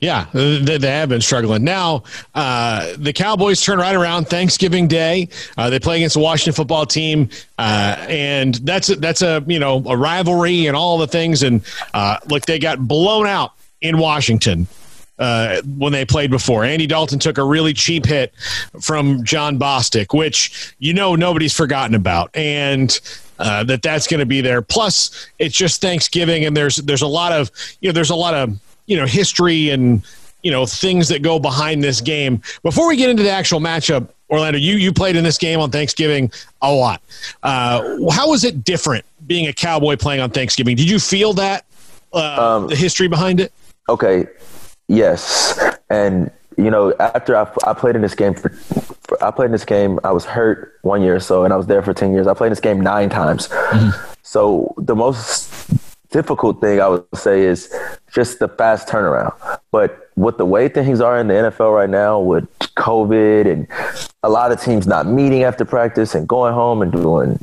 Yeah, 0.01 0.27
they, 0.33 0.79
they 0.79 0.91
have 0.91 1.09
been 1.09 1.21
struggling. 1.21 1.65
Now, 1.65 2.05
uh, 2.35 2.95
the 2.97 3.13
Cowboys 3.13 3.63
turn 3.63 3.79
right 3.79 3.95
around 3.95 4.27
Thanksgiving 4.29 4.89
Day. 4.89 5.29
Uh, 5.57 5.71
they 5.71 5.79
play 5.79 5.97
against 5.97 6.15
the 6.15 6.21
Washington 6.21 6.55
football 6.55 6.87
team, 6.87 7.29
uh, 7.59 7.97
and 8.09 8.55
that's 8.57 8.89
a, 8.91 8.97
that's 8.97 9.23
a 9.23 9.45
you 9.47 9.59
know 9.59 9.83
a 9.87 9.97
rivalry 9.97 10.67
and 10.67 10.77
all 10.77 10.99
the 10.99 11.07
things. 11.07 11.43
And 11.43 11.63
uh, 11.95 12.17
look, 12.29 12.47
they 12.47 12.59
got 12.59 12.87
blown 12.87 13.27
out 13.27 13.53
in 13.81 13.99
Washington. 13.99 14.67
Uh, 15.19 15.61
when 15.77 15.93
they 15.93 16.07
played 16.07 16.31
before. 16.31 16.65
Andy 16.65 16.87
Dalton 16.87 17.19
took 17.19 17.37
a 17.37 17.45
really 17.45 17.75
cheap 17.75 18.07
hit 18.07 18.33
from 18.81 19.23
Jon 19.23 19.59
Bostic, 19.59 20.17
which 20.17 20.75
you 20.79 20.95
know 20.95 21.15
nobody's 21.15 21.53
forgotten 21.53 21.95
about, 21.95 22.35
and 22.35 22.99
uh, 23.39 23.63
that 23.65 23.83
that's 23.83 24.07
going 24.07 24.21
to 24.21 24.27
be 24.27 24.41
there. 24.41 24.63
Plus, 24.63 25.29
it's 25.39 25.55
just 25.55 25.83
Thanksgiving, 25.83 26.47
and 26.47 26.57
there's 26.57 26.77
there's 26.77 27.03
a 27.03 27.07
lot 27.07 27.33
of 27.33 27.51
you 27.81 27.91
know 27.91 27.93
there's 27.93 28.09
a 28.09 28.17
lot 28.17 28.33
of 28.33 28.59
you 28.91 28.97
know 28.97 29.07
history 29.07 29.71
and 29.71 30.03
you 30.43 30.51
know 30.51 30.67
things 30.67 31.09
that 31.09 31.23
go 31.23 31.39
behind 31.39 31.83
this 31.83 32.01
game. 32.01 32.43
Before 32.63 32.89
we 32.89 32.97
get 32.97 33.09
into 33.09 33.23
the 33.23 33.31
actual 33.31 33.61
matchup, 33.61 34.09
Orlando, 34.29 34.59
you 34.59 34.77
you 34.77 34.93
played 34.93 35.17
in 35.17 35.25
this 35.25 35.39
game 35.39 35.61
on 35.61 35.71
Thanksgiving 35.71 36.31
a 36.61 36.73
lot. 36.73 37.01
Uh, 37.43 38.11
how 38.11 38.31
was 38.31 38.45
it 38.45 38.65
different 38.65 39.05
being 39.27 39.47
a 39.47 39.53
Cowboy 39.53 39.97
playing 39.97 40.21
on 40.21 40.31
Thanksgiving? 40.31 40.77
Did 40.77 40.91
you 40.91 40.99
feel 40.99 41.33
that 41.35 41.65
uh, 42.13 42.59
um, 42.59 42.69
the 42.69 42.77
history 42.77 43.09
behind 43.09 43.41
it? 43.41 43.53
Okay, 43.89 44.27
Yes, 44.91 45.57
and 45.89 46.33
you 46.57 46.69
know, 46.69 46.93
after 46.99 47.37
I, 47.37 47.49
I 47.65 47.75
played 47.75 47.95
in 47.95 48.03
this 48.03 48.17
game 48.17 48.35
for, 48.35 48.49
for, 48.49 49.25
I 49.25 49.31
played 49.31 49.47
in 49.47 49.53
this 49.53 49.65
game. 49.65 50.01
I 50.03 50.11
was 50.11 50.25
hurt 50.25 50.81
one 50.83 51.01
year 51.01 51.15
or 51.15 51.21
so, 51.21 51.45
and 51.45 51.53
I 51.53 51.57
was 51.57 51.69
there 51.69 51.81
for 51.81 51.95
ten 51.95 52.13
years. 52.13 52.27
I 52.27 52.35
played 52.35 52.49
in 52.49 52.53
this 52.53 52.61
game 52.61 52.81
nine 52.81 53.09
times. 53.09 53.47
Mm-hmm. 53.47 54.13
So 54.23 54.75
the 54.79 54.97
most 54.97 55.49
difficult 56.11 56.61
thing 56.61 56.81
I 56.81 56.89
would 56.89 57.07
say 57.15 57.43
is 57.43 57.73
just 58.13 58.39
the 58.39 58.49
fast 58.49 58.89
turnaround. 58.89 59.35
But 59.71 60.11
with 60.17 60.39
the 60.39 60.45
way 60.45 60.69
things 60.69 61.01
are 61.01 61.19
in 61.19 61.29
the 61.29 61.35
NFL 61.35 61.75
right 61.75 61.89
now, 61.91 62.21
with 62.21 62.49
COVID 62.77 63.51
and 63.51 63.67
a 64.23 64.29
lot 64.29 64.53
of 64.53 64.61
teams 64.61 64.87
not 64.87 65.07
meeting 65.07 65.45
after 65.45 65.65
practice 65.65 66.15
and 66.15 66.29
going 66.29 66.55
home 66.55 66.83
and 66.83 66.93
doing 66.93 67.39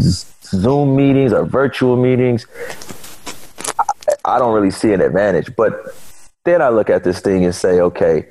Zoom 0.00 0.96
meetings 0.96 1.32
or 1.32 1.44
virtual 1.44 1.96
meetings, 1.96 2.46
I 4.24 4.38
don't 4.38 4.54
really 4.54 4.70
see 4.70 4.92
an 4.92 5.00
advantage. 5.00 5.54
But 5.56 5.94
then 6.44 6.62
I 6.62 6.68
look 6.68 6.90
at 6.90 7.04
this 7.04 7.20
thing 7.20 7.44
and 7.44 7.54
say, 7.54 7.80
okay, 7.80 8.26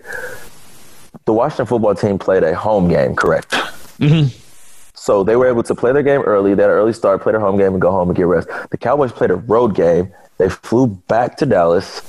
the 1.25 1.33
Washington 1.33 1.65
football 1.65 1.95
team 1.95 2.19
played 2.19 2.43
a 2.43 2.55
home 2.55 2.87
game, 2.87 3.15
correct? 3.15 3.51
Mm-hmm. 3.51 4.44
So 5.05 5.23
they 5.23 5.35
were 5.35 5.47
able 5.47 5.61
to 5.61 5.75
play 5.75 5.93
their 5.93 6.01
game 6.01 6.21
early, 6.21 6.55
they 6.55 6.63
had 6.63 6.71
an 6.71 6.77
early 6.77 6.91
start, 6.91 7.21
play 7.21 7.31
their 7.31 7.39
home 7.39 7.57
game, 7.57 7.73
and 7.73 7.79
go 7.79 7.91
home 7.91 8.09
and 8.09 8.17
get 8.17 8.25
rest. 8.25 8.49
The 8.71 8.77
Cowboys 8.77 9.11
played 9.11 9.29
a 9.29 9.35
road 9.35 9.75
game. 9.75 10.11
They 10.39 10.49
flew 10.49 10.87
back 10.87 11.37
to 11.37 11.45
Dallas, 11.45 12.01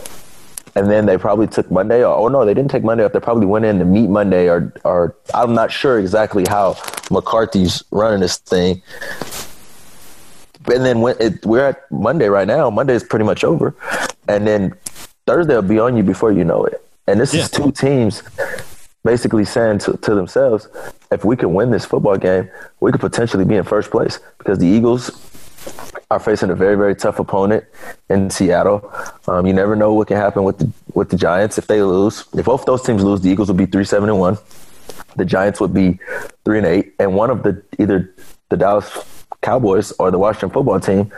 and 0.74 0.90
then 0.90 1.04
they 1.04 1.18
probably 1.18 1.46
took 1.46 1.70
Monday. 1.70 2.02
Or, 2.02 2.16
oh 2.16 2.28
no, 2.28 2.46
they 2.46 2.54
didn't 2.54 2.70
take 2.70 2.84
Monday 2.84 3.04
off. 3.04 3.12
They 3.12 3.20
probably 3.20 3.44
went 3.44 3.66
in 3.66 3.78
to 3.80 3.84
meet 3.84 4.08
Monday, 4.08 4.48
or 4.48 4.72
or 4.84 5.14
I'm 5.34 5.52
not 5.52 5.70
sure 5.70 5.98
exactly 5.98 6.46
how 6.48 6.74
McCarthy's 7.10 7.84
running 7.90 8.20
this 8.20 8.38
thing. 8.38 8.80
And 10.72 10.82
then 10.82 11.02
when 11.02 11.16
it, 11.20 11.44
we're 11.44 11.66
at 11.66 11.92
Monday 11.92 12.30
right 12.30 12.48
now. 12.48 12.70
Monday 12.70 12.94
is 12.94 13.04
pretty 13.04 13.26
much 13.26 13.44
over, 13.44 13.74
and 14.26 14.46
then 14.46 14.72
Thursday 15.26 15.54
will 15.54 15.60
be 15.60 15.78
on 15.78 15.98
you 15.98 16.02
before 16.02 16.32
you 16.32 16.44
know 16.44 16.64
it. 16.64 16.82
And 17.06 17.20
this 17.20 17.34
yeah. 17.34 17.42
is 17.42 17.50
two 17.50 17.72
teams 17.72 18.22
basically 19.06 19.46
saying 19.46 19.78
to, 19.78 19.96
to 19.96 20.14
themselves, 20.14 20.68
if 21.10 21.25
we 21.25 21.36
can 21.36 21.54
win 21.54 21.70
this 21.70 21.86
football 21.86 22.18
game, 22.18 22.50
we 22.80 22.92
could 22.92 23.00
potentially 23.00 23.44
be 23.44 23.54
in 23.54 23.64
first 23.64 23.90
place 23.90 24.20
because 24.36 24.58
the 24.58 24.66
Eagles 24.66 25.10
are 26.10 26.20
facing 26.20 26.50
a 26.50 26.54
very 26.54 26.76
very 26.76 26.94
tough 26.94 27.18
opponent 27.18 27.64
in 28.10 28.30
Seattle. 28.30 28.78
Um, 29.26 29.46
you 29.46 29.52
never 29.52 29.75
know 29.75 29.94
what 29.94 30.08
can 30.08 30.16
happen 30.16 30.44
with 30.44 30.58
the 30.58 30.70
with 30.94 31.08
the 31.10 31.16
Giants 31.16 31.58
if 31.58 31.66
they 31.66 31.82
lose. 31.82 32.25
If 32.34 32.44
both 32.44 32.64
those 32.66 32.82
teams 32.82 33.02
lose, 33.02 33.20
the 33.22 33.30
Eagles 33.30 33.48
would 33.48 33.56
be 33.56 33.66
three 33.66 33.84
seven 33.84 34.08
and 34.08 34.20
one. 34.20 34.36
The 35.16 35.25
Giants 35.25 35.60
would 35.60 35.75
be 35.75 35.98
three 36.44 36.58
and 36.58 36.66
eight, 36.66 36.94
and 36.98 37.14
one 37.14 37.30
of 37.30 37.42
the 37.42 37.62
either 37.78 38.14
the 38.50 38.56
Dallas 38.56 38.88
Cowboys 39.42 39.92
or 39.98 40.10
the 40.10 40.18
Washington 40.18 40.50
football 40.50 40.78
team 40.78 41.12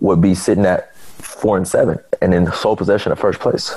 would 0.00 0.20
be 0.20 0.34
sitting 0.34 0.64
at 0.64 0.94
four 0.96 1.56
and 1.56 1.66
seven 1.66 1.98
and 2.22 2.32
in 2.32 2.50
sole 2.52 2.76
possession 2.76 3.12
of 3.12 3.18
first 3.18 3.40
place. 3.40 3.76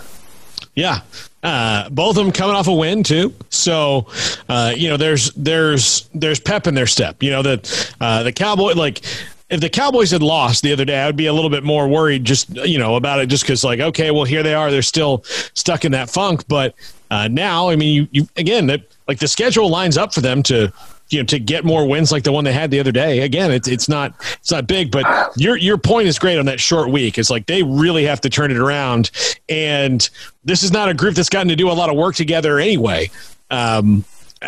Yeah, 0.75 1.01
uh, 1.44 1.89
both 1.89 2.18
of 2.18 2.25
them 2.25 2.34
coming 2.34 2.56
off 2.56 2.68
a 2.68 2.74
win 2.74 3.03
too. 3.03 3.34
So, 3.50 4.08
uh, 4.50 4.74
you 4.75 4.89
know, 4.89 4.98
there's 4.98 5.32
there's 5.34 6.10
there's 6.13 6.39
pep 6.39 6.65
in 6.65 6.74
their 6.74 6.88
step. 6.88 7.22
You 7.22 7.32
know 7.32 7.44
that 7.44 7.96
uh, 8.01 8.24
the 8.24 8.32
Cowboy 8.32 8.74
like 8.74 9.01
if 9.50 9.62
the 9.62 9.70
Cowboys 9.70 10.10
had 10.10 10.24
lost 10.24 10.63
the 10.63 10.74
other 10.74 10.86
day, 10.86 11.00
I 11.00 11.06
would 11.06 11.15
be 11.15 11.27
a 11.27 11.34
little 11.34 11.51
bit 11.51 11.63
more 11.63 11.88
worried 11.88 12.24
just 12.24 12.50
you 12.65 12.80
know 12.80 12.96
about 12.96 13.20
it 13.20 13.27
just 13.27 13.44
because 13.44 13.63
like 13.63 13.80
okay, 13.80 14.10
well 14.10 14.24
here 14.24 14.42
they 14.42 14.56
are, 14.56 14.72
they're 14.72 14.82
still 14.82 15.24
stuck 15.53 15.86
in 15.86 15.92
that 15.92 16.10
funk. 16.10 16.44
But 16.48 16.74
uh, 17.12 17.27
now, 17.27 17.70
I 17.70 17.75
mean, 17.75 17.94
you, 17.94 18.08
you 18.12 18.27
again 18.36 18.65
that 18.68 18.82
like 19.08 19.20
the 19.20 19.27
schedule 19.27 19.70
lines 19.70 19.98
up 19.98 20.12
for 20.12 20.22
them 20.22 20.42
to 20.44 20.74
you 21.13 21.20
know 21.20 21.25
to 21.25 21.39
get 21.39 21.63
more 21.63 21.88
wins 21.88 22.12
like 22.12 22.24
the 22.24 22.32
one 22.32 22.43
they 22.43 22.53
had 22.53 22.72
the 22.72 22.79
other 22.79 22.91
day. 22.91 23.20
Again, 23.20 23.51
it's 23.51 23.67
it's 23.67 23.88
not 23.88 24.13
it's 24.34 24.51
not 24.51 24.67
big, 24.67 24.91
but 24.91 25.05
your 25.38 25.55
your 25.55 25.77
point 25.77 26.08
is 26.08 26.20
great 26.20 26.38
on 26.38 26.46
that 26.46 26.60
short 26.60 26.89
week. 26.89 27.17
It's 27.17 27.29
like 27.29 27.46
they 27.46 27.63
really 27.63 28.05
have 28.05 28.20
to 28.22 28.29
turn 28.29 28.51
it 28.51 28.58
around, 28.58 29.12
and 29.48 30.10
this 30.43 30.63
is 30.63 30.72
not 30.72 30.89
a 30.89 30.93
group 30.93 31.15
that's 31.15 31.29
gotten 31.29 31.48
to 31.50 31.55
do 31.55 31.70
a 31.70 31.74
lot 31.74 31.89
of 31.89 31.96
work 31.96 32.15
together 32.15 32.60
anyway. 32.60 33.10
Um, 33.51 34.03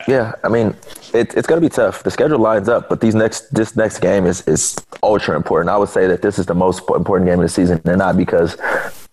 yeah, 0.08 0.34
I 0.44 0.50
mean, 0.50 0.76
it, 1.14 1.34
it's 1.36 1.48
going 1.48 1.62
to 1.62 1.66
be 1.66 1.74
tough. 1.74 2.04
The 2.04 2.12
schedule 2.12 2.40
lines 2.40 2.68
up, 2.68 2.90
but 2.90 3.00
these 3.02 3.16
next 3.16 3.54
this 3.54 3.76
next 3.76 4.00
game 4.00 4.26
is 4.26 4.42
is 4.48 4.76
ultra 5.04 5.36
important. 5.36 5.70
I 5.70 5.78
would 5.78 5.90
say 5.90 6.08
that 6.08 6.22
this 6.22 6.38
is 6.40 6.48
the 6.48 6.56
most 6.56 6.84
important 6.90 7.30
game 7.30 7.40
of 7.40 7.46
the 7.46 7.50
season, 7.50 7.82
and 7.86 8.00
not 8.00 8.18
because 8.18 8.58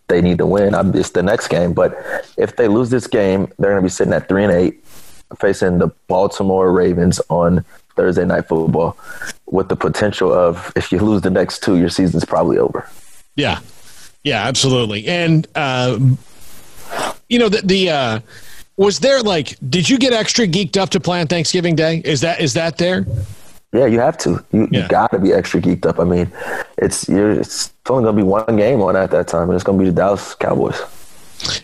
they 0.08 0.20
need 0.20 0.38
to 0.38 0.46
win. 0.46 0.74
It's 0.94 1.10
the 1.10 1.22
next 1.22 1.48
game, 1.48 1.72
but 1.72 1.96
if 2.36 2.56
they 2.56 2.68
lose 2.68 2.90
this 2.90 3.06
game, 3.06 3.52
they're 3.58 3.70
going 3.70 3.82
to 3.82 3.86
be 3.86 3.90
sitting 3.90 4.12
at 4.12 4.28
three 4.28 4.44
and 4.44 4.52
eight 4.52 4.81
facing 5.38 5.78
the 5.78 5.88
Baltimore 6.08 6.72
Ravens 6.72 7.20
on 7.28 7.64
Thursday 7.96 8.24
night 8.24 8.48
football 8.48 8.96
with 9.46 9.68
the 9.68 9.76
potential 9.76 10.32
of 10.32 10.72
if 10.76 10.92
you 10.92 10.98
lose 10.98 11.22
the 11.22 11.30
next 11.30 11.62
two, 11.62 11.76
your 11.76 11.88
season's 11.88 12.24
probably 12.24 12.58
over. 12.58 12.88
Yeah. 13.36 13.60
Yeah, 14.24 14.46
absolutely. 14.46 15.06
And 15.06 15.46
uh, 15.54 15.98
you 17.28 17.38
know, 17.38 17.48
the, 17.48 17.62
the 17.62 17.90
uh, 17.90 18.20
was 18.76 19.00
there 19.00 19.20
like 19.20 19.56
did 19.68 19.88
you 19.88 19.98
get 19.98 20.12
extra 20.12 20.46
geeked 20.46 20.76
up 20.76 20.90
to 20.90 21.00
plan 21.00 21.26
Thanksgiving 21.26 21.74
Day? 21.74 22.02
Is 22.04 22.20
that 22.20 22.40
is 22.40 22.54
that 22.54 22.78
there? 22.78 23.04
Yeah, 23.72 23.86
you 23.86 24.00
have 24.00 24.18
to. 24.18 24.44
You, 24.52 24.68
yeah. 24.70 24.82
you 24.82 24.88
got 24.88 25.10
to 25.12 25.18
be 25.18 25.32
extra 25.32 25.60
geeked 25.60 25.86
up. 25.86 25.98
I 25.98 26.04
mean, 26.04 26.30
it's 26.76 27.08
you're, 27.08 27.30
it's 27.30 27.72
only 27.88 28.04
going 28.04 28.16
to 28.16 28.22
be 28.22 28.28
one 28.28 28.56
game 28.56 28.82
on 28.82 28.96
at 28.96 29.10
that 29.12 29.28
time, 29.28 29.48
and 29.48 29.54
it's 29.54 29.64
going 29.64 29.78
to 29.78 29.84
be 29.84 29.90
the 29.90 29.96
Dallas 29.96 30.34
Cowboys. 30.34 30.78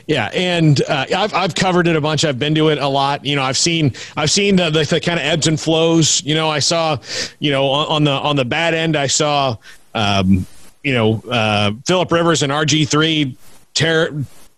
Yeah, 0.07 0.31
and 0.33 0.81
uh, 0.83 1.07
I've 1.15 1.35
I've 1.35 1.55
covered 1.55 1.87
it 1.87 1.97
a 1.97 2.01
bunch. 2.01 2.25
I've 2.25 2.39
been 2.39 2.55
to 2.55 2.69
it 2.69 2.79
a 2.79 2.89
lot. 2.89 3.25
You 3.25 3.37
know, 3.37 3.43
I've 3.43 3.59
seen 3.59 3.93
I've 4.17 4.31
seen 4.31 4.57
the, 4.57 4.71
the, 4.71 4.85
the 4.85 5.01
kind 5.01 5.19
of 5.19 5.25
ebbs 5.25 5.47
and 5.47 5.59
flows. 5.61 6.23
You 6.25 6.35
know, 6.35 6.49
I 6.49 6.59
saw, 6.59 6.99
you 7.39 7.51
know, 7.51 7.67
on, 7.67 7.87
on 7.89 8.05
the 8.05 8.13
on 8.13 8.37
the 8.37 8.45
bad 8.45 8.75
end, 8.75 8.97
I 8.97 9.07
saw, 9.07 9.57
um, 9.95 10.47
you 10.83 10.95
know, 10.95 11.23
uh, 11.31 11.73
Philip 11.87 12.11
Rivers 12.11 12.43
and 12.43 12.53
RG 12.53 12.89
three 12.89 13.37
tear 13.75 14.11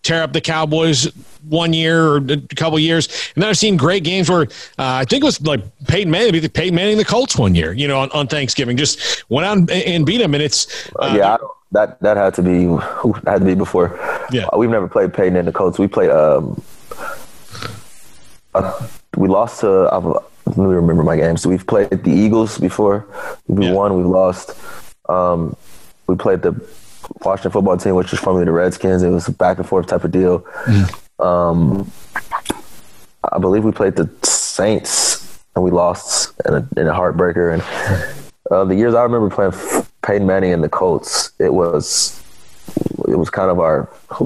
tear 0.03 0.23
up 0.23 0.33
the 0.33 0.41
Cowboys 0.41 1.05
one 1.49 1.73
year 1.73 2.07
or 2.07 2.17
a 2.17 2.55
couple 2.55 2.79
years, 2.79 3.07
and 3.35 3.43
then 3.43 3.49
I've 3.49 3.57
seen 3.57 3.77
great 3.77 4.03
games 4.03 4.29
where 4.29 4.43
uh, 4.43 4.47
I 4.77 5.05
think 5.05 5.23
it 5.23 5.25
was 5.25 5.41
like 5.41 5.61
Peyton 5.87 6.11
Manning, 6.11 6.47
Peyton 6.49 6.75
Manning 6.75 6.97
the 6.97 7.05
Colts 7.05 7.37
one 7.37 7.55
year. 7.55 7.73
You 7.73 7.87
know, 7.87 7.99
on, 7.99 8.11
on 8.11 8.27
Thanksgiving, 8.27 8.77
just 8.77 9.29
went 9.29 9.45
out 9.45 9.69
and 9.69 10.05
beat 10.05 10.19
them, 10.19 10.33
and 10.33 10.41
it's 10.43 10.89
uh, 10.99 11.13
yeah 11.15 11.37
that 11.71 11.99
that 12.01 12.17
had 12.17 12.33
to 12.35 12.41
be 12.41 12.65
that 12.65 13.23
had 13.25 13.39
to 13.39 13.45
be 13.45 13.55
before. 13.55 13.97
Yeah, 14.31 14.45
uh, 14.45 14.57
we've 14.57 14.69
never 14.69 14.87
played 14.87 15.13
Peyton 15.13 15.35
and 15.35 15.47
the 15.47 15.51
Colts. 15.51 15.77
We 15.77 15.87
played. 15.87 16.09
Um, 16.09 16.61
uh, 18.53 18.87
we 19.17 19.27
lost 19.27 19.61
to. 19.61 19.89
I 19.91 19.97
let 20.45 20.57
me 20.57 20.75
remember 20.75 21.03
my 21.03 21.15
games. 21.15 21.41
So 21.41 21.49
we've 21.49 21.65
played 21.65 21.89
the 21.89 22.11
Eagles 22.11 22.57
before. 22.57 23.05
We 23.47 23.67
yeah. 23.67 23.73
won. 23.73 23.95
We 23.95 24.03
lost. 24.03 24.57
Um, 25.07 25.55
we 26.07 26.15
played 26.15 26.41
the 26.41 26.53
Washington 27.23 27.51
football 27.51 27.77
team, 27.77 27.95
which 27.95 28.11
was 28.11 28.19
formerly 28.19 28.45
the 28.45 28.51
Redskins. 28.51 29.03
It 29.03 29.09
was 29.09 29.27
a 29.27 29.31
back 29.31 29.57
and 29.57 29.67
forth 29.67 29.87
type 29.87 30.03
of 30.03 30.11
deal. 30.11 30.45
Um, 31.19 31.91
I 33.31 33.37
believe 33.37 33.63
we 33.63 33.71
played 33.71 33.95
the 33.95 34.09
Saints 34.23 35.39
and 35.55 35.63
we 35.63 35.71
lost 35.71 36.33
in 36.45 36.53
a, 36.53 36.67
in 36.77 36.87
a 36.87 36.93
heartbreaker. 36.93 37.53
And 37.53 38.13
uh, 38.51 38.65
the 38.65 38.75
years 38.75 38.95
I 38.95 39.03
remember 39.03 39.29
playing 39.29 39.85
Peyton 40.01 40.25
Manning 40.27 40.53
and 40.53 40.63
the 40.63 40.69
Colts, 40.69 41.31
it 41.39 41.53
was 41.53 42.21
it 43.11 43.17
was 43.17 43.29
kind 43.29 43.51
of 43.51 43.59
our 43.59 43.89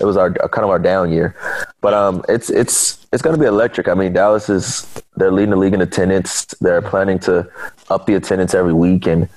it 0.00 0.04
was 0.04 0.16
our 0.16 0.32
kind 0.32 0.64
of 0.64 0.70
our 0.70 0.78
down 0.78 1.10
year. 1.12 1.36
But 1.80 1.94
um, 1.94 2.24
it's 2.28 2.50
it's 2.50 3.06
it's 3.12 3.22
going 3.22 3.36
to 3.36 3.40
be 3.40 3.46
electric. 3.46 3.88
I 3.88 3.94
mean, 3.94 4.12
Dallas 4.12 4.48
is 4.48 4.86
they're 5.16 5.32
leading 5.32 5.50
the 5.50 5.56
league 5.56 5.74
in 5.74 5.80
attendance. 5.80 6.46
They're 6.60 6.82
planning 6.82 7.18
to 7.20 7.48
up 7.88 8.06
the 8.06 8.14
attendance 8.14 8.54
every 8.54 8.74
week, 8.74 9.06
and 9.06 9.28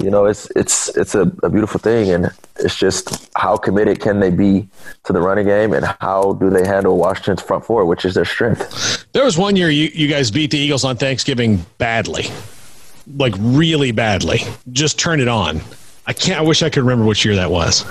you 0.00 0.10
know, 0.10 0.26
it's 0.26 0.50
it's 0.54 0.94
it's 0.96 1.14
a, 1.14 1.22
a, 1.42 1.48
beautiful 1.48 1.80
thing, 1.80 2.10
and 2.10 2.30
it's 2.56 2.76
just 2.76 3.30
how 3.36 3.56
committed 3.56 4.00
can 4.00 4.20
they 4.20 4.30
be 4.30 4.68
to 5.04 5.12
the 5.12 5.20
running 5.20 5.46
game, 5.46 5.72
and 5.72 5.86
how 6.00 6.34
do 6.34 6.50
they 6.50 6.66
handle 6.66 6.98
Washington's 6.98 7.40
front 7.40 7.64
four, 7.64 7.84
which 7.86 8.04
is 8.04 8.14
their 8.14 8.24
strength. 8.24 9.06
There 9.12 9.24
was 9.24 9.38
one 9.38 9.56
year 9.56 9.70
you, 9.70 9.90
you 9.94 10.08
guys 10.08 10.30
beat 10.30 10.50
the 10.50 10.58
Eagles 10.58 10.84
on 10.84 10.96
Thanksgiving 10.96 11.64
badly, 11.78 12.26
like 13.16 13.34
really 13.38 13.92
badly. 13.92 14.40
Just 14.72 14.98
turn 14.98 15.20
it 15.20 15.28
on. 15.28 15.60
I 16.06 16.12
can't. 16.12 16.38
I 16.38 16.42
wish 16.42 16.62
I 16.62 16.70
could 16.70 16.82
remember 16.82 17.04
which 17.04 17.24
year 17.24 17.34
that 17.36 17.50
was. 17.50 17.84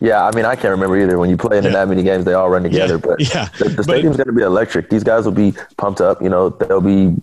Yeah, 0.00 0.24
I 0.24 0.34
mean, 0.34 0.44
I 0.44 0.54
can't 0.54 0.70
remember 0.70 0.98
either. 0.98 1.18
When 1.18 1.30
you 1.30 1.36
play 1.36 1.56
in 1.56 1.64
yeah. 1.64 1.70
that 1.70 1.88
many 1.88 2.02
games, 2.02 2.24
they 2.24 2.34
all 2.34 2.50
run 2.50 2.62
together. 2.62 2.94
Yeah. 2.94 3.00
But 3.00 3.20
yeah. 3.20 3.48
the, 3.58 3.68
the 3.70 3.84
stadium's 3.84 4.16
going 4.16 4.26
to 4.26 4.32
be 4.32 4.42
electric. 4.42 4.90
These 4.90 5.04
guys 5.04 5.24
will 5.24 5.32
be 5.32 5.54
pumped 5.78 6.00
up. 6.00 6.20
You 6.20 6.28
know, 6.28 6.50
they'll 6.50 6.80
be. 6.80 7.14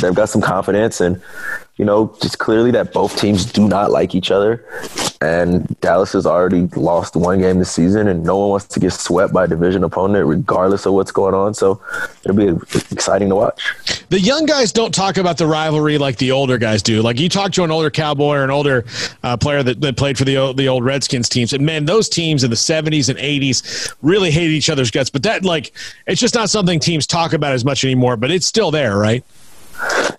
They've 0.00 0.14
got 0.14 0.28
some 0.28 0.42
confidence, 0.42 1.00
and 1.00 1.20
you 1.82 1.86
know, 1.86 2.16
just 2.22 2.38
clearly 2.38 2.70
that 2.70 2.92
both 2.92 3.16
teams 3.16 3.44
do 3.44 3.66
not 3.66 3.90
like 3.90 4.14
each 4.14 4.30
other. 4.30 4.64
And 5.20 5.66
Dallas 5.80 6.12
has 6.12 6.26
already 6.26 6.68
lost 6.76 7.16
one 7.16 7.40
game 7.40 7.58
this 7.58 7.72
season, 7.72 8.06
and 8.06 8.22
no 8.22 8.38
one 8.38 8.50
wants 8.50 8.66
to 8.66 8.78
get 8.78 8.92
swept 8.92 9.32
by 9.32 9.46
a 9.46 9.48
division 9.48 9.82
opponent, 9.82 10.24
regardless 10.24 10.86
of 10.86 10.92
what's 10.92 11.10
going 11.10 11.34
on. 11.34 11.54
So 11.54 11.82
it'll 12.22 12.36
be 12.36 12.50
exciting 12.92 13.30
to 13.30 13.34
watch. 13.34 13.74
The 14.10 14.20
young 14.20 14.46
guys 14.46 14.70
don't 14.70 14.94
talk 14.94 15.16
about 15.16 15.38
the 15.38 15.46
rivalry 15.48 15.98
like 15.98 16.18
the 16.18 16.30
older 16.30 16.56
guys 16.56 16.84
do. 16.84 17.02
Like 17.02 17.18
you 17.18 17.28
talk 17.28 17.50
to 17.54 17.64
an 17.64 17.72
older 17.72 17.90
Cowboy 17.90 18.36
or 18.36 18.44
an 18.44 18.50
older 18.50 18.84
uh, 19.24 19.36
player 19.36 19.64
that, 19.64 19.80
that 19.80 19.96
played 19.96 20.16
for 20.16 20.24
the 20.24 20.52
the 20.52 20.68
old 20.68 20.84
Redskins 20.84 21.28
teams, 21.28 21.52
and 21.52 21.66
man, 21.66 21.84
those 21.84 22.08
teams 22.08 22.44
in 22.44 22.50
the 22.50 22.56
'70s 22.56 23.08
and 23.08 23.18
'80s 23.18 23.92
really 24.02 24.30
hated 24.30 24.52
each 24.52 24.70
other's 24.70 24.92
guts. 24.92 25.10
But 25.10 25.24
that, 25.24 25.44
like, 25.44 25.72
it's 26.06 26.20
just 26.20 26.36
not 26.36 26.48
something 26.48 26.78
teams 26.78 27.08
talk 27.08 27.32
about 27.32 27.54
as 27.54 27.64
much 27.64 27.82
anymore. 27.82 28.16
But 28.16 28.30
it's 28.30 28.46
still 28.46 28.70
there, 28.70 28.96
right? 28.96 29.24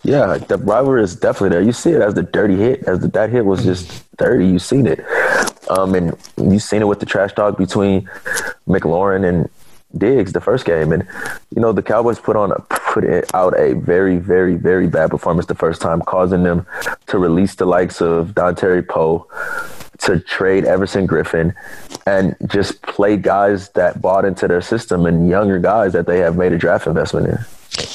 Yeah, 0.03 0.37
the 0.37 0.57
rivalry 0.57 1.01
is 1.01 1.15
definitely 1.15 1.49
there. 1.49 1.61
You 1.61 1.71
see 1.71 1.91
it 1.91 2.01
as 2.01 2.13
the 2.13 2.23
dirty 2.23 2.57
hit, 2.57 2.83
as 2.87 2.99
the, 2.99 3.07
that 3.09 3.29
hit 3.29 3.45
was 3.45 3.63
just 3.63 4.05
dirty. 4.17 4.47
You've 4.47 4.61
seen 4.61 4.85
it, 4.85 4.99
um, 5.69 5.95
and 5.95 6.17
you've 6.37 6.61
seen 6.61 6.81
it 6.81 6.87
with 6.87 6.99
the 6.99 7.05
trash 7.05 7.33
talk 7.33 7.57
between 7.57 8.09
McLaurin 8.67 9.27
and 9.27 9.49
Diggs 9.97 10.33
the 10.33 10.41
first 10.41 10.65
game, 10.65 10.91
and 10.91 11.07
you 11.55 11.61
know 11.61 11.71
the 11.71 11.83
Cowboys 11.83 12.19
put 12.19 12.35
on 12.35 12.51
a, 12.51 12.59
put 12.69 13.05
out 13.33 13.57
a 13.57 13.75
very 13.75 14.17
very 14.17 14.55
very 14.55 14.87
bad 14.87 15.11
performance 15.11 15.45
the 15.45 15.55
first 15.55 15.81
time, 15.81 16.01
causing 16.01 16.43
them 16.43 16.65
to 17.07 17.17
release 17.17 17.55
the 17.55 17.65
likes 17.65 18.01
of 18.01 18.29
Dontari 18.29 18.85
Poe, 18.85 19.27
to 19.99 20.19
trade 20.19 20.65
Everson 20.65 21.07
Griffen 21.07 21.53
and 22.05 22.35
just 22.47 22.81
play 22.81 23.15
guys 23.15 23.69
that 23.69 24.01
bought 24.01 24.25
into 24.25 24.47
their 24.47 24.61
system 24.61 25.05
and 25.05 25.29
younger 25.29 25.59
guys 25.59 25.93
that 25.93 26.07
they 26.07 26.19
have 26.19 26.35
made 26.35 26.51
a 26.51 26.57
draft 26.57 26.87
investment 26.87 27.27
in. 27.27 27.37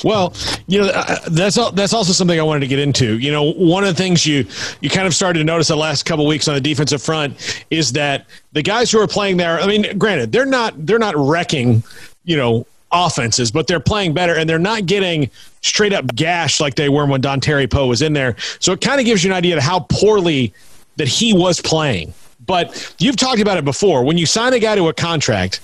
Well, 0.04 0.34
you 0.66 0.80
know 0.80 0.88
uh, 0.88 1.18
that's 1.30 1.56
that's 1.72 1.92
also 1.92 2.12
something 2.12 2.38
I 2.38 2.42
wanted 2.42 2.60
to 2.60 2.66
get 2.66 2.78
into. 2.78 3.18
You 3.18 3.32
know, 3.32 3.52
one 3.52 3.84
of 3.84 3.94
the 3.94 4.02
things 4.02 4.26
you 4.26 4.46
you 4.80 4.90
kind 4.90 5.06
of 5.06 5.14
started 5.14 5.38
to 5.40 5.44
notice 5.44 5.68
the 5.68 5.76
last 5.76 6.04
couple 6.04 6.26
weeks 6.26 6.48
on 6.48 6.54
the 6.54 6.60
defensive 6.60 7.02
front 7.02 7.64
is 7.70 7.92
that 7.92 8.26
the 8.52 8.62
guys 8.62 8.90
who 8.90 9.00
are 9.00 9.08
playing 9.08 9.36
there. 9.36 9.60
I 9.60 9.66
mean, 9.66 9.98
granted, 9.98 10.32
they're 10.32 10.46
not 10.46 10.86
they're 10.86 10.98
not 10.98 11.14
wrecking. 11.16 11.82
You 12.24 12.36
know, 12.36 12.66
offenses, 12.92 13.50
but 13.50 13.66
they're 13.66 13.80
playing 13.80 14.14
better 14.14 14.34
and 14.34 14.48
they're 14.48 14.58
not 14.58 14.86
getting 14.86 15.30
straight 15.60 15.92
up 15.92 16.14
gashed 16.14 16.60
like 16.60 16.74
they 16.74 16.88
were 16.88 17.06
when 17.06 17.20
Dontari 17.20 17.70
Poe 17.70 17.86
was 17.86 18.02
in 18.02 18.12
there. 18.12 18.36
So 18.60 18.72
it 18.72 18.80
kind 18.80 19.00
of 19.00 19.06
gives 19.06 19.24
you 19.24 19.30
an 19.30 19.36
idea 19.36 19.56
of 19.56 19.62
how 19.62 19.80
poorly 19.80 20.52
that 20.96 21.08
he 21.08 21.32
was 21.32 21.60
playing. 21.60 22.12
But 22.46 22.94
you've 22.98 23.16
talked 23.16 23.40
about 23.40 23.58
it 23.58 23.64
before. 23.64 24.04
When 24.04 24.16
you 24.16 24.26
sign 24.26 24.54
a 24.54 24.58
guy 24.58 24.74
to 24.74 24.88
a 24.88 24.94
contract, 24.94 25.60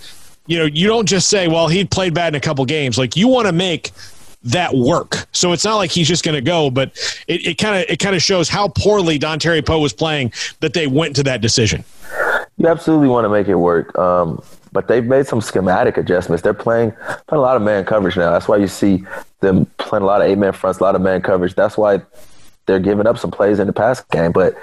you 0.46 0.58
know, 0.58 0.66
you 0.66 0.86
don't 0.86 1.06
just 1.06 1.28
say, 1.28 1.48
well, 1.48 1.68
he 1.68 1.84
played 1.84 2.12
bad 2.12 2.28
in 2.28 2.34
a 2.34 2.40
couple 2.40 2.64
games. 2.66 2.98
Like 2.98 3.16
you 3.16 3.28
want 3.28 3.46
to 3.46 3.52
make 3.52 3.92
that 4.44 4.74
work. 4.74 5.26
So 5.32 5.52
it's 5.52 5.64
not 5.64 5.76
like 5.76 5.90
he's 5.90 6.06
just 6.06 6.24
going 6.24 6.34
to 6.34 6.42
go, 6.42 6.70
but 6.70 6.92
it 7.26 7.58
kind 7.58 7.82
of 7.82 7.90
it 7.90 7.98
kind 7.98 8.14
of 8.14 8.22
shows 8.22 8.48
how 8.48 8.68
poorly 8.68 9.18
Dontari 9.18 9.64
Poe 9.64 9.80
was 9.80 9.92
playing 9.92 10.32
that 10.60 10.74
they 10.74 10.86
went 10.86 11.16
to 11.16 11.22
that 11.24 11.40
decision. 11.40 11.84
You 12.58 12.68
absolutely 12.68 13.08
want 13.08 13.24
to 13.24 13.28
make 13.28 13.48
it 13.48 13.56
work, 13.56 13.98
um, 13.98 14.42
but 14.72 14.86
they've 14.86 15.04
made 15.04 15.26
some 15.26 15.40
schematic 15.40 15.96
adjustments. 15.96 16.42
They're 16.42 16.54
playing 16.54 16.92
playing 16.92 17.38
a 17.38 17.40
lot 17.40 17.56
of 17.56 17.62
man 17.62 17.84
coverage 17.84 18.16
now. 18.16 18.30
That's 18.30 18.46
why 18.46 18.58
you 18.58 18.68
see 18.68 19.04
them 19.40 19.66
playing 19.78 20.02
a 20.02 20.06
lot 20.06 20.20
of 20.20 20.28
eight 20.28 20.38
man 20.38 20.52
fronts, 20.52 20.78
a 20.78 20.82
lot 20.82 20.94
of 20.94 21.00
man 21.00 21.22
coverage. 21.22 21.54
That's 21.54 21.76
why 21.76 22.02
they're 22.66 22.80
giving 22.80 23.06
up 23.06 23.18
some 23.18 23.30
plays 23.30 23.58
in 23.58 23.66
the 23.66 23.72
pass 23.72 24.02
game, 24.04 24.32
but 24.32 24.54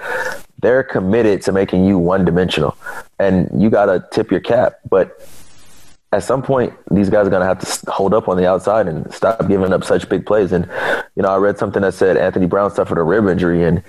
they're 0.61 0.83
committed 0.83 1.41
to 1.43 1.51
making 1.51 1.85
you 1.85 1.97
one 1.97 2.23
dimensional, 2.23 2.77
and 3.19 3.49
you 3.59 3.69
got 3.69 3.85
to 3.85 4.05
tip 4.11 4.31
your 4.31 4.39
cap, 4.39 4.75
but 4.89 5.27
at 6.13 6.23
some 6.23 6.41
point, 6.41 6.73
these 6.89 7.09
guys 7.09 7.25
are 7.25 7.29
going 7.29 7.41
to 7.41 7.47
have 7.47 7.59
to 7.59 7.91
hold 7.91 8.13
up 8.13 8.27
on 8.27 8.35
the 8.35 8.45
outside 8.45 8.87
and 8.87 9.11
stop 9.13 9.47
giving 9.47 9.71
up 9.71 9.83
such 9.83 10.09
big 10.09 10.25
plays. 10.25 10.51
And, 10.51 10.69
you 11.15 11.23
know, 11.23 11.29
I 11.29 11.37
read 11.37 11.57
something 11.57 11.81
that 11.83 11.93
said 11.93 12.17
Anthony 12.17 12.47
Brown 12.47 12.69
suffered 12.71 12.97
a 12.97 13.03
rib 13.03 13.27
injury 13.27 13.63
and, 13.63 13.81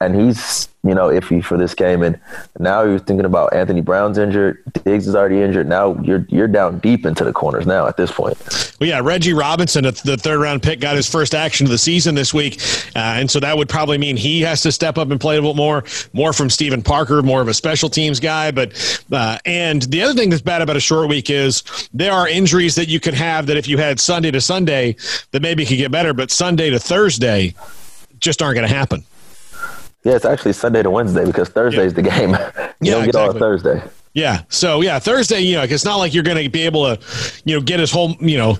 and 0.00 0.14
he's 0.14 0.68
you 0.86 0.94
know, 0.94 1.08
iffy 1.08 1.44
for 1.44 1.58
this 1.58 1.74
game. 1.74 2.02
And 2.02 2.18
now 2.58 2.82
you're 2.82 2.98
thinking 2.98 3.24
about 3.24 3.52
Anthony 3.52 3.80
Brown's 3.80 4.18
injured, 4.18 4.62
Diggs 4.84 5.08
is 5.08 5.16
already 5.16 5.42
injured. 5.42 5.68
Now 5.68 5.98
you're 6.02 6.24
you're 6.28 6.46
down 6.46 6.78
deep 6.78 7.04
into 7.04 7.24
the 7.24 7.32
corners 7.32 7.66
now 7.66 7.86
at 7.86 7.96
this 7.96 8.12
point. 8.12 8.38
Well, 8.80 8.88
yeah, 8.88 9.00
Reggie 9.02 9.32
Robinson, 9.32 9.84
the 9.84 9.92
third 9.92 10.38
round 10.38 10.62
pick, 10.62 10.80
got 10.80 10.96
his 10.96 11.10
first 11.10 11.34
action 11.34 11.66
of 11.66 11.70
the 11.70 11.78
season 11.78 12.14
this 12.14 12.32
week, 12.32 12.60
uh, 12.94 13.18
and 13.18 13.30
so 13.30 13.40
that 13.40 13.56
would 13.56 13.68
probably 13.68 13.98
mean 13.98 14.16
he 14.16 14.40
has 14.42 14.62
to 14.62 14.70
step 14.70 14.96
up 14.96 15.10
and 15.10 15.20
play 15.20 15.36
a 15.36 15.40
little 15.40 15.54
more, 15.54 15.84
more 16.12 16.32
from 16.32 16.48
Steven 16.48 16.82
Parker, 16.82 17.22
more 17.22 17.40
of 17.40 17.48
a 17.48 17.54
special 17.54 17.88
teams 17.88 18.20
guy. 18.20 18.50
But 18.50 19.02
uh, 19.10 19.38
and 19.44 19.82
the 19.82 20.02
other 20.02 20.14
thing 20.14 20.30
that's 20.30 20.42
bad 20.42 20.62
about 20.62 20.76
a 20.76 20.80
short 20.80 21.08
week 21.08 21.30
is 21.30 21.64
there 21.92 22.12
are 22.12 22.28
injuries 22.28 22.76
that 22.76 22.88
you 22.88 23.00
could 23.00 23.14
have 23.14 23.46
that 23.46 23.56
if 23.56 23.66
you 23.66 23.78
had 23.78 23.98
Sunday 23.98 24.30
to 24.30 24.40
Sunday 24.40 24.96
that 25.32 25.42
maybe 25.42 25.64
could 25.66 25.78
get 25.78 25.90
better, 25.90 26.14
but 26.14 26.30
Sunday 26.30 26.70
to 26.70 26.78
Thursday 26.78 27.54
just 28.20 28.40
aren't 28.40 28.54
going 28.54 28.68
to 28.68 28.74
happen. 28.74 29.04
Yeah, 30.06 30.14
it's 30.14 30.24
actually 30.24 30.52
Sunday 30.52 30.84
to 30.84 30.90
Wednesday 30.90 31.24
because 31.24 31.48
Thursday's 31.48 31.90
yeah. 31.90 31.96
the 31.96 32.02
game. 32.02 32.30
you 32.30 32.36
yeah, 32.36 32.92
don't 32.92 33.00
get 33.00 33.08
exactly. 33.08 33.20
all 33.20 33.32
Thursday. 33.32 33.82
Yeah. 34.14 34.42
So 34.50 34.80
yeah, 34.80 35.00
Thursday, 35.00 35.40
you 35.40 35.56
know, 35.56 35.64
it's 35.64 35.84
not 35.84 35.96
like 35.96 36.14
you're 36.14 36.22
going 36.22 36.44
to 36.44 36.48
be 36.48 36.62
able 36.62 36.84
to, 36.84 37.02
you 37.44 37.56
know, 37.56 37.60
get 37.60 37.80
his 37.80 37.90
whole, 37.90 38.14
you 38.20 38.38
know, 38.38 38.56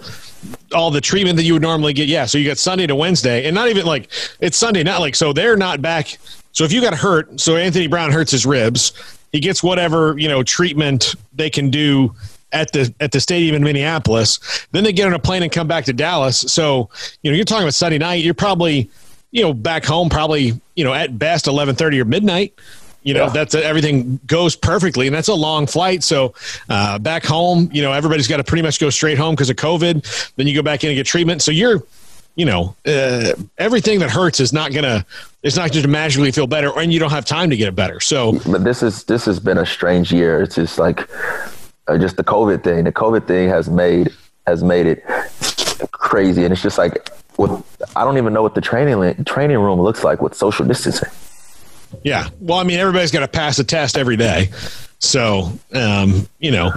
all 0.74 0.90
the 0.90 1.00
treatment 1.00 1.37
that 1.37 1.44
you 1.44 1.52
would 1.52 1.62
normally 1.62 1.92
get. 1.92 2.09
Yeah. 2.09 2.26
So 2.26 2.37
you 2.37 2.48
got 2.48 2.59
Sunday 2.59 2.88
to 2.88 2.96
Wednesday, 2.96 3.46
and 3.46 3.54
not 3.54 3.68
even 3.68 3.87
like 3.87 4.11
it's 4.40 4.59
Sunday, 4.59 4.82
not 4.82 5.00
like 5.00 5.14
so 5.14 5.32
they're 5.32 5.56
not 5.56 5.80
back. 5.80 6.18
So 6.50 6.64
if 6.64 6.72
you 6.72 6.80
got 6.80 6.94
hurt, 6.94 7.38
so 7.38 7.54
Anthony 7.54 7.87
Brown 7.87 8.11
hurts 8.11 8.32
his 8.32 8.44
ribs, 8.44 8.92
he 9.30 9.38
gets 9.38 9.62
whatever 9.62 10.18
you 10.18 10.26
know 10.26 10.42
treatment 10.42 11.14
they 11.32 11.48
can 11.48 11.70
do 11.70 12.12
at 12.50 12.72
the 12.72 12.92
at 12.98 13.12
the 13.12 13.20
stadium 13.20 13.54
in 13.54 13.62
Minneapolis. 13.62 14.66
Then 14.72 14.82
they 14.82 14.92
get 14.92 15.06
on 15.06 15.14
a 15.14 15.20
plane 15.20 15.44
and 15.44 15.52
come 15.52 15.68
back 15.68 15.85
to 15.85 15.92
Dallas. 15.92 16.40
So 16.40 16.90
you 17.22 17.30
know 17.30 17.37
you're 17.37 17.44
talking 17.44 17.62
about 17.62 17.74
Sunday 17.74 17.98
night. 17.98 18.24
You're 18.24 18.35
probably 18.35 18.90
you 19.37 19.42
know, 19.42 19.53
back 19.53 19.85
home 19.85 20.09
probably, 20.09 20.59
you 20.75 20.83
know, 20.83 20.94
at 20.94 21.18
best 21.18 21.44
11:30 21.44 22.01
or 22.01 22.07
midnight. 22.07 22.55
You 23.03 23.12
know, 23.12 23.27
yeah. 23.27 23.31
that's 23.31 23.55
everything 23.55 24.18
goes 24.27 24.57
perfectly, 24.57 25.07
and 25.07 25.14
that's 25.14 25.29
a 25.29 25.35
long 25.35 25.66
flight. 25.66 26.03
So 26.03 26.35
uh, 26.70 26.99
back 26.99 27.22
home, 27.22 27.68
you 27.70 27.83
know, 27.83 27.92
everybody's 27.92 28.27
got 28.27 28.38
to 28.38 28.44
pretty 28.44 28.62
much 28.62 28.81
go 28.81 28.88
straight 28.88 29.18
home 29.18 29.35
because 29.35 29.51
of 29.51 29.57
COVID. 29.57 30.33
Then 30.37 30.46
you 30.46 30.55
go 30.55 30.62
back 30.62 30.83
in 30.83 30.90
and 30.90 30.96
get 30.96 31.07
treatment. 31.07 31.42
So 31.42 31.51
you're, 31.51 31.85
you 32.35 32.46
know, 32.46 32.75
uh, 32.87 33.35
everything 33.59 34.01
that 34.01 34.11
hurts 34.11 34.40
is 34.40 34.55
not 34.55 34.72
gonna. 34.72 35.05
It's 35.42 35.55
not 35.55 35.70
to 35.75 35.87
magically 35.87 36.33
feel 36.33 36.46
better, 36.46 36.72
and 36.77 36.90
you 36.90 36.99
don't 36.99 37.12
have 37.12 37.27
time 37.27 37.51
to 37.51 37.57
get 37.57 37.68
it 37.68 37.77
better. 37.77 38.01
So, 38.01 38.40
but 38.51 38.64
this 38.64 38.83
is 38.83 39.05
this 39.05 39.27
has 39.27 39.38
been 39.38 39.59
a 39.59 39.66
strange 39.66 40.12
year. 40.12 40.40
It's 40.40 40.55
just 40.55 40.79
like 40.79 41.09
uh, 41.88 41.99
just 41.99 42.16
the 42.16 42.25
COVID 42.25 42.64
thing. 42.64 42.85
The 42.85 42.92
COVID 42.92 43.27
thing 43.29 43.51
has 43.51 43.68
made 43.68 44.12
has 44.46 44.64
made 44.64 44.87
it 44.87 45.05
crazy, 45.92 46.42
and 46.42 46.53
it's 46.53 46.62
just 46.62 46.79
like 46.79 47.11
with 47.38 47.51
I 47.96 48.05
don't 48.05 48.18
even 48.18 48.33
know 48.33 48.42
what 48.42 48.55
the 48.55 48.61
training 48.61 49.25
training 49.25 49.59
room 49.59 49.81
looks 49.81 50.05
like 50.05 50.20
with 50.20 50.35
social 50.35 50.66
distancing. 50.66 51.11
Yeah, 52.03 52.29
well, 52.40 52.59
I 52.59 52.64
mean, 52.64 52.79
everybody's 52.79 53.11
got 53.11 53.20
to 53.20 53.29
pass 53.29 53.59
a 53.59 53.64
test 53.64 53.96
every 53.96 54.16
day, 54.16 54.51
so 54.99 55.53
um, 55.72 56.29
you 56.38 56.51
know, 56.51 56.72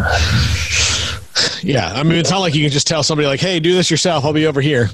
yeah. 1.61 1.91
I 1.93 2.03
mean, 2.03 2.19
it's 2.19 2.29
not 2.29 2.39
like 2.39 2.53
you 2.55 2.63
can 2.63 2.71
just 2.71 2.87
tell 2.87 3.03
somebody 3.03 3.27
like, 3.27 3.39
"Hey, 3.39 3.59
do 3.59 3.73
this 3.73 3.89
yourself. 3.89 4.23
I'll 4.23 4.33
be 4.33 4.45
over 4.45 4.61
here." 4.61 4.89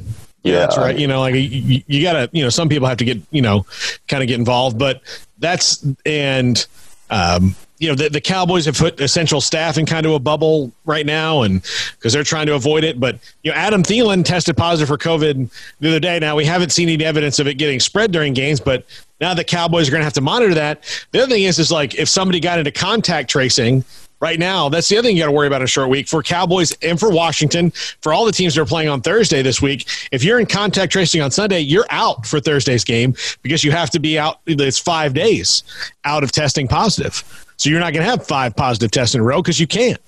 Yeah, 0.45 0.59
that's 0.59 0.77
right. 0.77 0.97
You 0.97 1.07
know, 1.07 1.21
like 1.21 1.33
you, 1.33 1.81
you 1.87 2.03
gotta, 2.03 2.29
you 2.31 2.43
know, 2.43 2.49
some 2.49 2.69
people 2.69 2.87
have 2.87 2.97
to 2.97 3.05
get, 3.05 3.19
you 3.31 3.41
know, 3.41 3.65
kind 4.07 4.21
of 4.21 4.27
get 4.27 4.37
involved, 4.37 4.77
but 4.77 5.01
that's 5.39 5.83
and 6.05 6.65
um, 7.09 7.55
you 7.79 7.89
know 7.89 7.95
the, 7.95 8.09
the 8.09 8.21
cowboys 8.21 8.65
have 8.65 8.77
put 8.77 8.99
essential 8.99 9.41
staff 9.41 9.77
in 9.77 9.85
kind 9.85 10.05
of 10.05 10.13
a 10.13 10.19
bubble 10.19 10.71
right 10.85 11.05
now 11.05 11.41
and 11.41 11.61
because 11.97 12.13
they're 12.13 12.23
trying 12.23 12.45
to 12.45 12.53
avoid 12.53 12.83
it 12.83 12.99
but 12.99 13.17
you 13.43 13.51
know 13.51 13.57
adam 13.57 13.83
Thielen 13.83 14.23
tested 14.23 14.55
positive 14.55 14.87
for 14.87 14.97
covid 14.97 15.51
the 15.79 15.89
other 15.89 15.99
day 15.99 16.19
now 16.19 16.35
we 16.35 16.45
haven't 16.45 16.71
seen 16.71 16.89
any 16.89 17.03
evidence 17.03 17.39
of 17.39 17.47
it 17.47 17.55
getting 17.55 17.79
spread 17.79 18.11
during 18.11 18.33
games 18.33 18.59
but 18.59 18.85
now 19.21 19.33
the 19.33 19.43
cowboys 19.43 19.87
are 19.87 19.91
going 19.91 20.01
to 20.01 20.05
have 20.05 20.13
to 20.13 20.21
monitor 20.21 20.53
that 20.53 20.83
the 21.11 21.21
other 21.21 21.31
thing 21.31 21.43
is 21.43 21.59
is 21.59 21.71
like 21.71 21.95
if 21.95 22.07
somebody 22.07 22.39
got 22.39 22.59
into 22.59 22.71
contact 22.71 23.29
tracing 23.29 23.83
right 24.19 24.39
now. 24.39 24.69
That's 24.69 24.87
the 24.87 24.97
other 24.97 25.07
thing 25.07 25.17
you 25.17 25.21
got 25.21 25.27
to 25.27 25.31
worry 25.31 25.47
about 25.47 25.61
in 25.61 25.65
a 25.65 25.67
short 25.67 25.89
week 25.89 26.07
for 26.07 26.23
Cowboys 26.23 26.71
and 26.81 26.99
for 26.99 27.11
Washington, 27.11 27.71
for 28.01 28.13
all 28.13 28.25
the 28.25 28.31
teams 28.31 28.55
that 28.55 28.61
are 28.61 28.65
playing 28.65 28.89
on 28.89 29.01
Thursday 29.01 29.41
this 29.41 29.61
week. 29.61 29.87
If 30.11 30.23
you're 30.23 30.39
in 30.39 30.45
contact 30.45 30.91
tracing 30.91 31.21
on 31.21 31.31
Sunday, 31.31 31.59
you're 31.59 31.85
out 31.89 32.25
for 32.25 32.39
Thursday's 32.39 32.83
game 32.83 33.13
because 33.41 33.63
you 33.63 33.71
have 33.71 33.89
to 33.91 33.99
be 33.99 34.17
out. 34.17 34.39
It's 34.45 34.79
five 34.79 35.13
days 35.13 35.63
out 36.05 36.23
of 36.23 36.31
testing 36.31 36.67
positive. 36.67 37.44
So 37.57 37.69
you're 37.69 37.79
not 37.79 37.93
going 37.93 38.05
to 38.05 38.09
have 38.09 38.25
five 38.25 38.55
positive 38.55 38.91
tests 38.91 39.15
in 39.15 39.21
a 39.21 39.23
row 39.23 39.41
because 39.41 39.59
you 39.59 39.67
can't. 39.67 39.99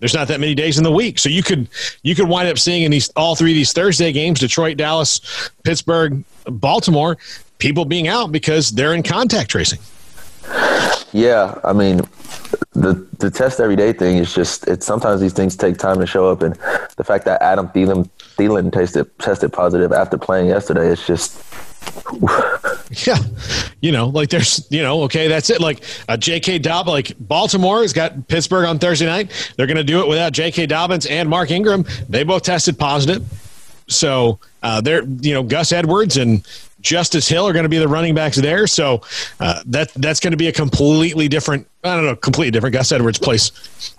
There's 0.00 0.14
not 0.14 0.28
that 0.28 0.38
many 0.38 0.54
days 0.54 0.78
in 0.78 0.84
the 0.84 0.92
week, 0.92 1.18
so 1.18 1.28
you 1.28 1.42
could 1.42 1.68
you 2.02 2.14
could 2.14 2.28
wind 2.28 2.48
up 2.48 2.58
seeing 2.58 2.84
in 2.84 2.90
these 2.90 3.10
all 3.16 3.34
three 3.34 3.50
of 3.50 3.56
these 3.56 3.72
Thursday 3.72 4.12
games: 4.12 4.38
Detroit, 4.38 4.76
Dallas, 4.76 5.50
Pittsburgh, 5.64 6.24
Baltimore. 6.44 7.18
people 7.58 7.84
being 7.84 8.06
out 8.06 8.30
because 8.30 8.70
they're 8.70 8.94
in 8.94 9.02
contact 9.02 9.50
tracing. 9.50 9.80
Yeah, 11.12 11.58
I 11.64 11.72
mean, 11.72 12.02
the 12.72 13.06
the 13.18 13.30
test 13.30 13.60
every 13.60 13.76
day 13.76 13.92
thing 13.92 14.18
is 14.18 14.32
just 14.34 14.68
it's 14.68 14.86
sometimes 14.86 15.20
these 15.20 15.32
things 15.32 15.56
take 15.56 15.78
time 15.78 15.98
to 15.98 16.06
show 16.06 16.30
up, 16.30 16.42
and 16.42 16.54
the 16.96 17.04
fact 17.04 17.24
that 17.24 17.42
Adam 17.42 17.68
Thielen 17.68 18.08
Thielen 18.36 18.72
tested 18.72 19.06
tested 19.18 19.52
positive 19.52 19.92
after 19.92 20.16
playing 20.16 20.48
yesterday, 20.48 20.88
it's 20.88 21.06
just. 21.06 21.42
yeah, 23.06 23.16
you 23.80 23.92
know, 23.92 24.08
like 24.08 24.28
there's, 24.30 24.66
you 24.70 24.82
know, 24.82 25.02
okay, 25.02 25.28
that's 25.28 25.50
it. 25.50 25.60
Like 25.60 25.82
uh, 26.08 26.16
J.K. 26.16 26.58
Dobbins, 26.58 26.92
like 26.92 27.12
Baltimore 27.20 27.82
has 27.82 27.92
got 27.92 28.28
Pittsburgh 28.28 28.66
on 28.66 28.78
Thursday 28.78 29.06
night. 29.06 29.52
They're 29.56 29.66
going 29.66 29.76
to 29.76 29.84
do 29.84 30.00
it 30.00 30.08
without 30.08 30.32
J.K. 30.32 30.66
Dobbins 30.66 31.06
and 31.06 31.28
Mark 31.28 31.50
Ingram. 31.50 31.84
They 32.08 32.24
both 32.24 32.42
tested 32.42 32.78
positive. 32.78 33.24
So 33.86 34.38
uh, 34.62 34.80
they're, 34.80 35.04
you 35.04 35.32
know, 35.32 35.42
Gus 35.42 35.72
Edwards 35.72 36.16
and 36.16 36.46
Justice 36.80 37.28
Hill 37.28 37.46
are 37.46 37.52
going 37.52 37.64
to 37.64 37.68
be 37.68 37.78
the 37.78 37.88
running 37.88 38.14
backs 38.14 38.36
there. 38.36 38.66
So 38.66 39.02
uh, 39.40 39.62
that 39.66 39.92
that's 39.94 40.20
going 40.20 40.30
to 40.32 40.36
be 40.36 40.48
a 40.48 40.52
completely 40.52 41.28
different. 41.28 41.66
I 41.84 41.94
don't 41.94 42.04
know, 42.04 42.16
completely 42.16 42.50
different. 42.50 42.74
Gus 42.74 42.92
Edwards 42.92 43.18
plays 43.18 43.50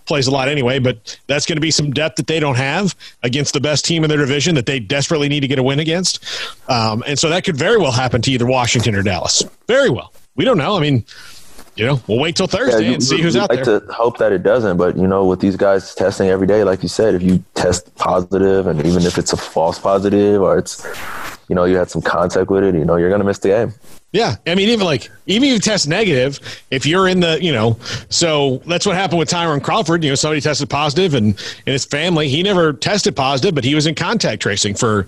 plays 0.06 0.28
a 0.28 0.32
lot 0.32 0.48
anyway, 0.48 0.80
but 0.80 1.18
that's 1.28 1.46
going 1.46 1.58
to 1.58 1.62
be 1.62 1.72
some 1.72 1.92
depth 1.92 2.18
that 2.18 2.28
they 2.28 2.40
don't 2.40 2.56
have 2.56 2.96
against 3.24 3.54
the 3.54 3.62
best 3.62 3.86
team 3.86 4.04
in 4.04 4.10
their 4.10 4.18
division 4.18 4.56
that 4.56 4.66
they 4.66 4.80
desperately 4.80 5.30
need 5.30 5.42
to 5.42 5.48
get 5.48 5.60
a 5.60 5.64
win 5.64 5.80
against. 5.80 6.24
Um, 6.70 7.04
and 7.08 7.18
so 7.18 7.30
that 7.30 7.44
could 7.44 7.58
very 7.58 7.78
well 7.78 7.92
happen 7.92 8.22
to 8.22 8.32
either 8.32 8.46
Washington 8.46 8.96
or 8.96 9.04
Dallas. 9.04 9.44
Very 9.68 9.90
well. 9.90 10.14
We 10.36 10.46
don't 10.46 10.58
know. 10.58 10.78
I 10.78 10.80
mean, 10.80 11.06
you 11.76 11.86
know, 11.86 12.02
we'll 12.08 12.20
wait 12.20 12.36
till 12.36 12.48
Thursday 12.48 12.88
yeah, 12.88 12.94
and 12.94 13.04
see 13.04 13.22
who's 13.22 13.38
out 13.38 13.50
like 13.50 13.64
there. 13.64 13.80
to 13.80 13.94
hope 13.94 14.18
that 14.18 14.34
it 14.34 14.44
doesn't, 14.44 14.78
but 14.78 14.98
you 14.98 15.08
know, 15.08 15.26
with 15.26 15.40
these 15.40 15.56
guys 15.56 15.96
testing 15.96 16.28
every 16.28 16.46
day, 16.46 16.66
like 16.66 16.84
you 16.84 16.90
said, 16.90 17.16
if 17.16 17.22
you 17.22 17.42
test 17.56 17.94
positive, 17.96 18.68
and 18.68 18.86
even 18.86 19.04
if 19.04 19.18
it's 19.18 19.32
a 19.32 19.38
false 19.38 19.80
positive 19.80 20.42
or 20.42 20.58
it's 20.58 20.86
you 21.50 21.56
know 21.56 21.66
you 21.66 21.76
had 21.76 21.90
some 21.90 22.02
contact 22.02 22.50
with 22.50 22.64
it, 22.64 22.76
you 22.76 22.86
know 22.86 22.96
you're 22.96 23.10
gonna 23.10 23.24
miss 23.24 23.40
the 23.40 23.50
game. 23.50 23.74
Yeah, 24.12 24.38
I 24.48 24.56
mean, 24.56 24.70
even 24.70 24.86
like 24.86 25.12
even 25.28 25.50
if 25.50 25.54
you 25.54 25.60
test 25.60 25.88
negative, 25.88 26.40
if 26.72 26.86
you're 26.86 27.08
in 27.08 27.20
the, 27.20 27.38
you 27.44 27.52
know, 27.52 27.78
so 28.10 28.58
that's 28.66 28.86
what 28.86 28.96
happened 28.96 29.20
with 29.20 29.30
Tyrone 29.30 29.60
Crawford. 29.60 30.04
You 30.04 30.10
know, 30.10 30.16
somebody 30.16 30.42
tested 30.42 30.70
positive, 30.70 31.14
and 31.14 31.40
in 31.68 31.74
his 31.74 31.86
family, 31.86 32.28
he 32.28 32.42
never 32.42 32.74
tested 32.74 33.16
positive, 33.16 33.54
but 33.54 33.64
he 33.64 33.76
was 33.76 33.86
in 33.86 33.94
contact 33.94 34.42
tracing 34.42 34.74
for 34.74 35.04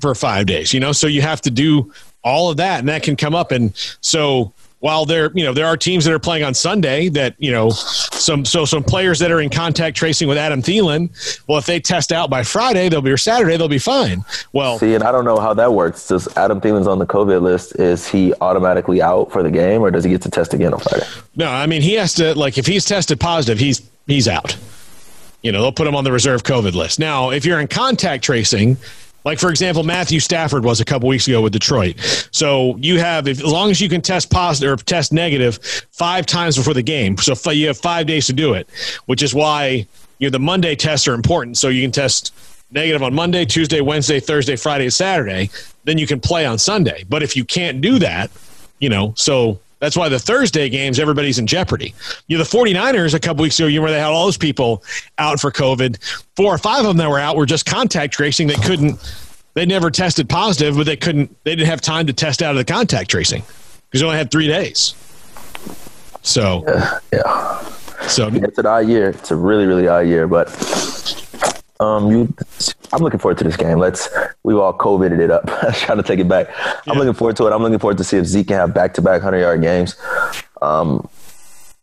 for 0.00 0.14
five 0.16 0.46
days. 0.46 0.74
You 0.74 0.80
know, 0.80 0.90
so 0.90 1.06
you 1.06 1.22
have 1.22 1.40
to 1.42 1.50
do 1.52 1.92
all 2.24 2.50
of 2.50 2.56
that, 2.56 2.80
and 2.80 2.88
that 2.88 3.04
can 3.04 3.14
come 3.14 3.34
up, 3.34 3.52
and 3.52 3.72
so 4.00 4.52
while 4.80 5.06
there, 5.06 5.30
you 5.34 5.44
know, 5.44 5.54
there 5.54 5.66
are 5.66 5.76
teams 5.76 6.04
that 6.04 6.12
are 6.12 6.18
playing 6.18 6.44
on 6.44 6.52
Sunday 6.54 7.08
that, 7.08 7.34
you 7.38 7.50
know, 7.50 7.70
some 7.70 8.44
so 8.44 8.64
some 8.64 8.84
players 8.84 9.18
that 9.18 9.30
are 9.30 9.40
in 9.40 9.48
contact 9.48 9.96
tracing 9.96 10.28
with 10.28 10.36
Adam 10.36 10.62
Thielen, 10.62 11.10
well, 11.48 11.58
if 11.58 11.66
they 11.66 11.80
test 11.80 12.12
out 12.12 12.28
by 12.28 12.42
Friday, 12.42 12.88
they'll 12.88 13.00
be 13.00 13.10
or 13.10 13.16
Saturday, 13.16 13.56
they'll 13.56 13.68
be 13.68 13.78
fine. 13.78 14.24
Well, 14.52 14.78
see, 14.78 14.94
and 14.94 15.02
I 15.02 15.12
don't 15.12 15.24
know 15.24 15.38
how 15.38 15.54
that 15.54 15.72
works. 15.72 16.08
Does 16.08 16.28
Adam 16.36 16.60
Thielen's 16.60 16.86
on 16.86 16.98
the 16.98 17.06
COVID 17.06 17.40
list? 17.40 17.76
Is 17.76 18.06
he 18.06 18.34
automatically 18.40 19.00
out 19.00 19.32
for 19.32 19.42
the 19.42 19.50
game, 19.50 19.80
or 19.80 19.90
does 19.90 20.04
he 20.04 20.10
get 20.10 20.22
to 20.22 20.30
test 20.30 20.52
again 20.52 20.74
on 20.74 20.80
Friday? 20.80 21.06
No, 21.34 21.50
I 21.50 21.66
mean 21.66 21.82
he 21.82 21.94
has 21.94 22.14
to. 22.14 22.34
Like, 22.34 22.58
if 22.58 22.66
he's 22.66 22.84
tested 22.84 23.18
positive, 23.18 23.58
he's 23.58 23.82
he's 24.06 24.28
out. 24.28 24.56
You 25.42 25.52
know, 25.52 25.62
they'll 25.62 25.72
put 25.72 25.86
him 25.86 25.94
on 25.94 26.04
the 26.04 26.12
reserve 26.12 26.42
COVID 26.42 26.74
list. 26.74 26.98
Now, 26.98 27.30
if 27.30 27.44
you're 27.44 27.60
in 27.60 27.68
contact 27.68 28.24
tracing, 28.24 28.76
like 29.26 29.40
for 29.40 29.50
example, 29.50 29.82
Matthew 29.82 30.20
Stafford 30.20 30.64
was 30.64 30.80
a 30.80 30.84
couple 30.84 31.08
weeks 31.08 31.26
ago 31.26 31.42
with 31.42 31.52
Detroit. 31.52 31.98
So 32.30 32.76
you 32.76 33.00
have, 33.00 33.26
if, 33.26 33.38
as 33.42 33.52
long 33.52 33.72
as 33.72 33.80
you 33.80 33.88
can 33.88 34.00
test 34.00 34.30
positive 34.30 34.72
or 34.72 34.82
test 34.84 35.12
negative 35.12 35.58
five 35.90 36.26
times 36.26 36.56
before 36.56 36.74
the 36.74 36.82
game, 36.82 37.16
so 37.18 37.50
you 37.50 37.66
have 37.66 37.76
five 37.76 38.06
days 38.06 38.26
to 38.28 38.32
do 38.32 38.54
it, 38.54 38.68
which 39.06 39.24
is 39.24 39.34
why 39.34 39.84
you 40.20 40.28
know 40.28 40.30
the 40.30 40.38
Monday 40.38 40.76
tests 40.76 41.08
are 41.08 41.14
important. 41.14 41.58
So 41.58 41.68
you 41.68 41.82
can 41.82 41.90
test 41.90 42.32
negative 42.70 43.02
on 43.02 43.14
Monday, 43.14 43.44
Tuesday, 43.44 43.80
Wednesday, 43.80 44.20
Thursday, 44.20 44.54
Friday, 44.54 44.88
Saturday. 44.90 45.50
Then 45.82 45.98
you 45.98 46.06
can 46.06 46.20
play 46.20 46.46
on 46.46 46.56
Sunday. 46.56 47.04
But 47.08 47.24
if 47.24 47.36
you 47.36 47.44
can't 47.44 47.80
do 47.80 47.98
that, 47.98 48.30
you 48.78 48.88
know, 48.88 49.12
so 49.16 49.58
that's 49.78 49.96
why 49.96 50.08
the 50.08 50.18
Thursday 50.18 50.68
games, 50.68 50.98
everybody's 50.98 51.38
in 51.38 51.46
jeopardy. 51.46 51.94
You 52.28 52.38
know, 52.38 52.44
the 52.44 52.50
49ers 52.50 53.14
a 53.14 53.20
couple 53.20 53.42
weeks 53.42 53.58
ago, 53.58 53.66
you 53.66 53.80
remember 53.80 53.94
they 53.96 54.00
had 54.00 54.10
all 54.10 54.24
those 54.24 54.38
people 54.38 54.82
out 55.18 55.38
for 55.38 55.50
COVID. 55.50 56.02
Four 56.34 56.54
or 56.54 56.58
five 56.58 56.80
of 56.80 56.86
them 56.86 56.96
that 56.96 57.10
were 57.10 57.18
out 57.18 57.36
were 57.36 57.46
just 57.46 57.66
contact 57.66 58.14
tracing. 58.14 58.46
They 58.46 58.54
couldn't, 58.54 58.98
they 59.54 59.66
never 59.66 59.90
tested 59.90 60.28
positive, 60.28 60.76
but 60.76 60.86
they 60.86 60.96
couldn't, 60.96 61.36
they 61.44 61.54
didn't 61.54 61.68
have 61.68 61.80
time 61.80 62.06
to 62.06 62.12
test 62.12 62.42
out 62.42 62.52
of 62.52 62.56
the 62.56 62.64
contact 62.64 63.10
tracing 63.10 63.42
because 63.86 64.00
they 64.00 64.06
only 64.06 64.18
had 64.18 64.30
three 64.30 64.46
days. 64.46 64.94
So, 66.22 66.64
yeah. 66.66 66.98
yeah. 67.12 67.62
So, 68.08 68.28
it's 68.32 68.58
an 68.58 68.66
odd 68.66 68.88
year. 68.88 69.10
It's 69.10 69.30
a 69.30 69.36
really, 69.36 69.66
really 69.66 69.88
odd 69.88 70.06
year, 70.06 70.26
but 70.26 70.48
um, 71.80 72.10
you, 72.10 72.34
I'm 72.92 73.02
looking 73.02 73.18
forward 73.18 73.38
to 73.38 73.44
this 73.44 73.56
game. 73.56 73.78
Let's 73.78 74.08
we've 74.42 74.56
all 74.56 74.76
COVIDed 74.76 75.18
it 75.18 75.30
up. 75.30 75.46
trying 75.74 75.98
to 75.98 76.04
take 76.04 76.20
it 76.20 76.28
back. 76.28 76.48
Yeah. 76.48 76.80
I'm 76.88 76.98
looking 76.98 77.14
forward 77.14 77.36
to 77.36 77.46
it. 77.46 77.52
I'm 77.52 77.62
looking 77.62 77.78
forward 77.78 77.98
to 77.98 78.04
see 78.04 78.16
if 78.16 78.26
Zeke 78.26 78.48
can 78.48 78.56
have 78.56 78.74
back 78.74 78.94
to 78.94 79.02
back 79.02 79.22
hundred 79.22 79.40
yard 79.40 79.62
games. 79.62 79.96
Um, 80.62 81.08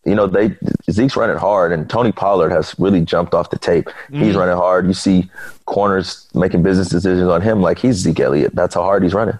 you 0.05 0.15
know, 0.15 0.27
they 0.27 0.55
Zeke's 0.91 1.15
running 1.15 1.37
hard, 1.37 1.71
and 1.71 1.89
Tony 1.89 2.11
Pollard 2.11 2.49
has 2.51 2.75
really 2.77 3.01
jumped 3.01 3.33
off 3.33 3.51
the 3.51 3.57
tape. 3.57 3.85
Mm. 4.09 4.23
He's 4.23 4.35
running 4.35 4.55
hard. 4.55 4.87
You 4.87 4.93
see 4.93 5.29
corners 5.65 6.27
making 6.33 6.63
business 6.63 6.89
decisions 6.89 7.29
on 7.29 7.41
him 7.41 7.61
like 7.61 7.79
he's 7.79 7.95
Zeke 7.97 8.19
Elliott. 8.19 8.55
That's 8.55 8.75
how 8.75 8.81
hard 8.81 9.03
he's 9.03 9.13
running. 9.13 9.37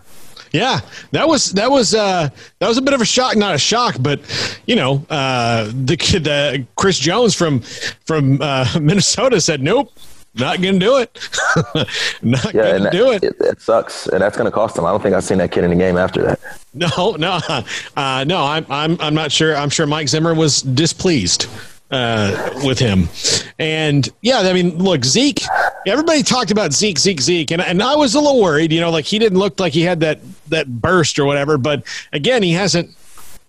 Yeah, 0.52 0.82
that 1.12 1.28
was 1.28 1.52
that 1.54 1.72
was 1.72 1.96
uh, 1.96 2.30
that 2.60 2.68
was 2.68 2.78
a 2.78 2.82
bit 2.82 2.94
of 2.94 3.02
a 3.02 3.06
shock. 3.06 3.36
Not 3.36 3.56
a 3.56 3.58
shock, 3.58 3.96
but 4.00 4.22
you 4.68 4.76
know, 4.76 5.04
uh, 5.10 5.72
the 5.74 5.98
kid, 5.98 6.28
uh, 6.28 6.60
Chris 6.76 7.00
Jones 7.00 7.34
from 7.34 7.62
from 8.06 8.40
uh, 8.40 8.68
Minnesota 8.80 9.42
said, 9.42 9.64
"Nope, 9.64 9.92
not 10.36 10.62
going 10.62 10.80
to 10.80 10.80
do 10.80 10.98
it. 10.98 11.30
not 12.22 12.54
yeah, 12.54 12.78
going 12.78 12.84
to 12.84 12.90
do 12.90 13.12
it. 13.12 13.24
it. 13.24 13.36
it. 13.40 13.62
sucks, 13.62 14.08
and 14.08 14.22
that's 14.22 14.36
going 14.38 14.46
to 14.46 14.52
cost 14.52 14.78
him. 14.78 14.86
I 14.86 14.92
don't 14.92 15.02
think 15.02 15.16
I've 15.16 15.24
seen 15.24 15.38
that 15.38 15.52
kid 15.52 15.64
in 15.64 15.70
the 15.70 15.76
game 15.76 15.98
after 15.98 16.24
that. 16.24 16.40
No, 16.74 17.12
no, 17.20 17.40
uh, 17.96 18.24
no. 18.28 18.44
I'm, 18.44 18.66
I'm, 18.70 19.00
I'm 19.00 19.14
not 19.14 19.32
sure. 19.32 19.56
I'm 19.56 19.70
sure 19.70 19.86
Mike 19.86 20.08
Zimmer 20.08 20.34
was 20.34 20.62
displeased 20.62 21.48
uh, 21.92 22.62
with 22.64 22.80
him, 22.80 23.10
and 23.60 24.10
yeah, 24.22 24.40
I 24.40 24.54
mean, 24.54 24.78
look, 24.78 25.06
Zeke. 25.06 25.42
Everybody 25.86 26.24
talked 26.24 26.50
about 26.50 26.74
Zeke, 26.74 26.98
Zeke, 26.98 27.22
Zeke, 27.22 27.52
and 27.52 27.62
and 27.62 27.84
I 27.84 27.96
was 27.96 28.16
a 28.16 28.20
little 28.20 28.42
worried. 28.42 28.72
You 28.72 28.82
know, 28.82 28.90
like 28.90 29.06
he 29.06 29.20
didn't 29.20 29.38
look 29.38 29.60
like 29.60 29.74
he 29.74 29.82
had 29.82 30.00
that 30.00 30.20
that 30.48 30.68
burst 30.82 31.20
or 31.20 31.26
whatever. 31.26 31.58
But 31.58 31.84
again, 32.12 32.42
he 32.42 32.54
hasn't 32.54 32.96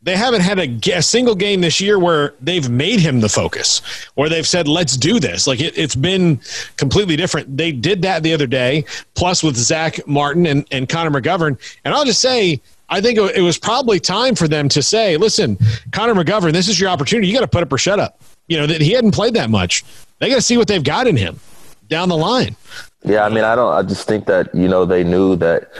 they 0.04 0.16
haven't 0.16 0.42
had 0.42 0.58
a, 0.58 0.96
a, 0.96 1.02
single 1.02 1.34
game 1.34 1.62
this 1.62 1.80
year 1.80 1.98
where 1.98 2.34
they've 2.40 2.68
made 2.68 3.00
him 3.00 3.20
the 3.20 3.28
focus 3.28 3.80
or 4.16 4.28
they've 4.28 4.46
said 4.46 4.68
let's 4.68 4.96
do 4.96 5.18
this. 5.18 5.46
Like 5.46 5.60
it, 5.60 5.76
has 5.76 5.96
been 5.96 6.40
completely 6.76 7.16
different. 7.16 7.56
They 7.56 7.72
did 7.72 8.02
that 8.02 8.22
the 8.22 8.32
other 8.32 8.46
day 8.46 8.84
plus 9.14 9.42
with 9.42 9.56
zach 9.56 10.06
martin 10.06 10.46
and, 10.46 10.66
and 10.70 10.88
connor 10.88 11.10
mcgovern. 11.10 11.58
And 11.84 11.94
i'll 11.94 12.04
just 12.04 12.20
say 12.20 12.60
i 12.90 13.00
think 13.00 13.18
it 13.18 13.40
was 13.40 13.58
probably 13.58 13.98
time 13.98 14.34
for 14.34 14.46
them 14.46 14.68
to 14.68 14.82
say 14.82 15.16
listen 15.16 15.56
connor 15.90 16.14
mcgovern 16.14 16.52
this 16.52 16.68
is 16.68 16.78
your 16.78 16.90
opportunity. 16.90 17.26
You 17.26 17.34
got 17.34 17.40
to 17.40 17.48
put 17.48 17.62
up 17.62 17.72
or 17.72 17.78
shut 17.78 17.98
up. 17.98 18.20
You 18.46 18.58
know 18.58 18.66
that 18.66 18.82
he 18.82 18.92
hadn't 18.92 19.12
played 19.12 19.34
that 19.34 19.48
much. 19.48 19.84
They 20.18 20.28
got 20.28 20.36
to 20.36 20.42
see 20.42 20.58
what 20.58 20.68
they've 20.68 20.84
got 20.84 21.06
in 21.06 21.16
him 21.16 21.40
down 21.88 22.08
the 22.10 22.16
line. 22.16 22.56
Yeah 23.04 23.24
i 23.24 23.28
mean 23.30 23.44
i 23.44 23.54
don't 23.54 23.72
i 23.72 23.82
just 23.82 24.06
think 24.06 24.26
that 24.26 24.54
you 24.54 24.68
know 24.68 24.84
they 24.84 25.02
knew 25.02 25.36
that 25.36 25.70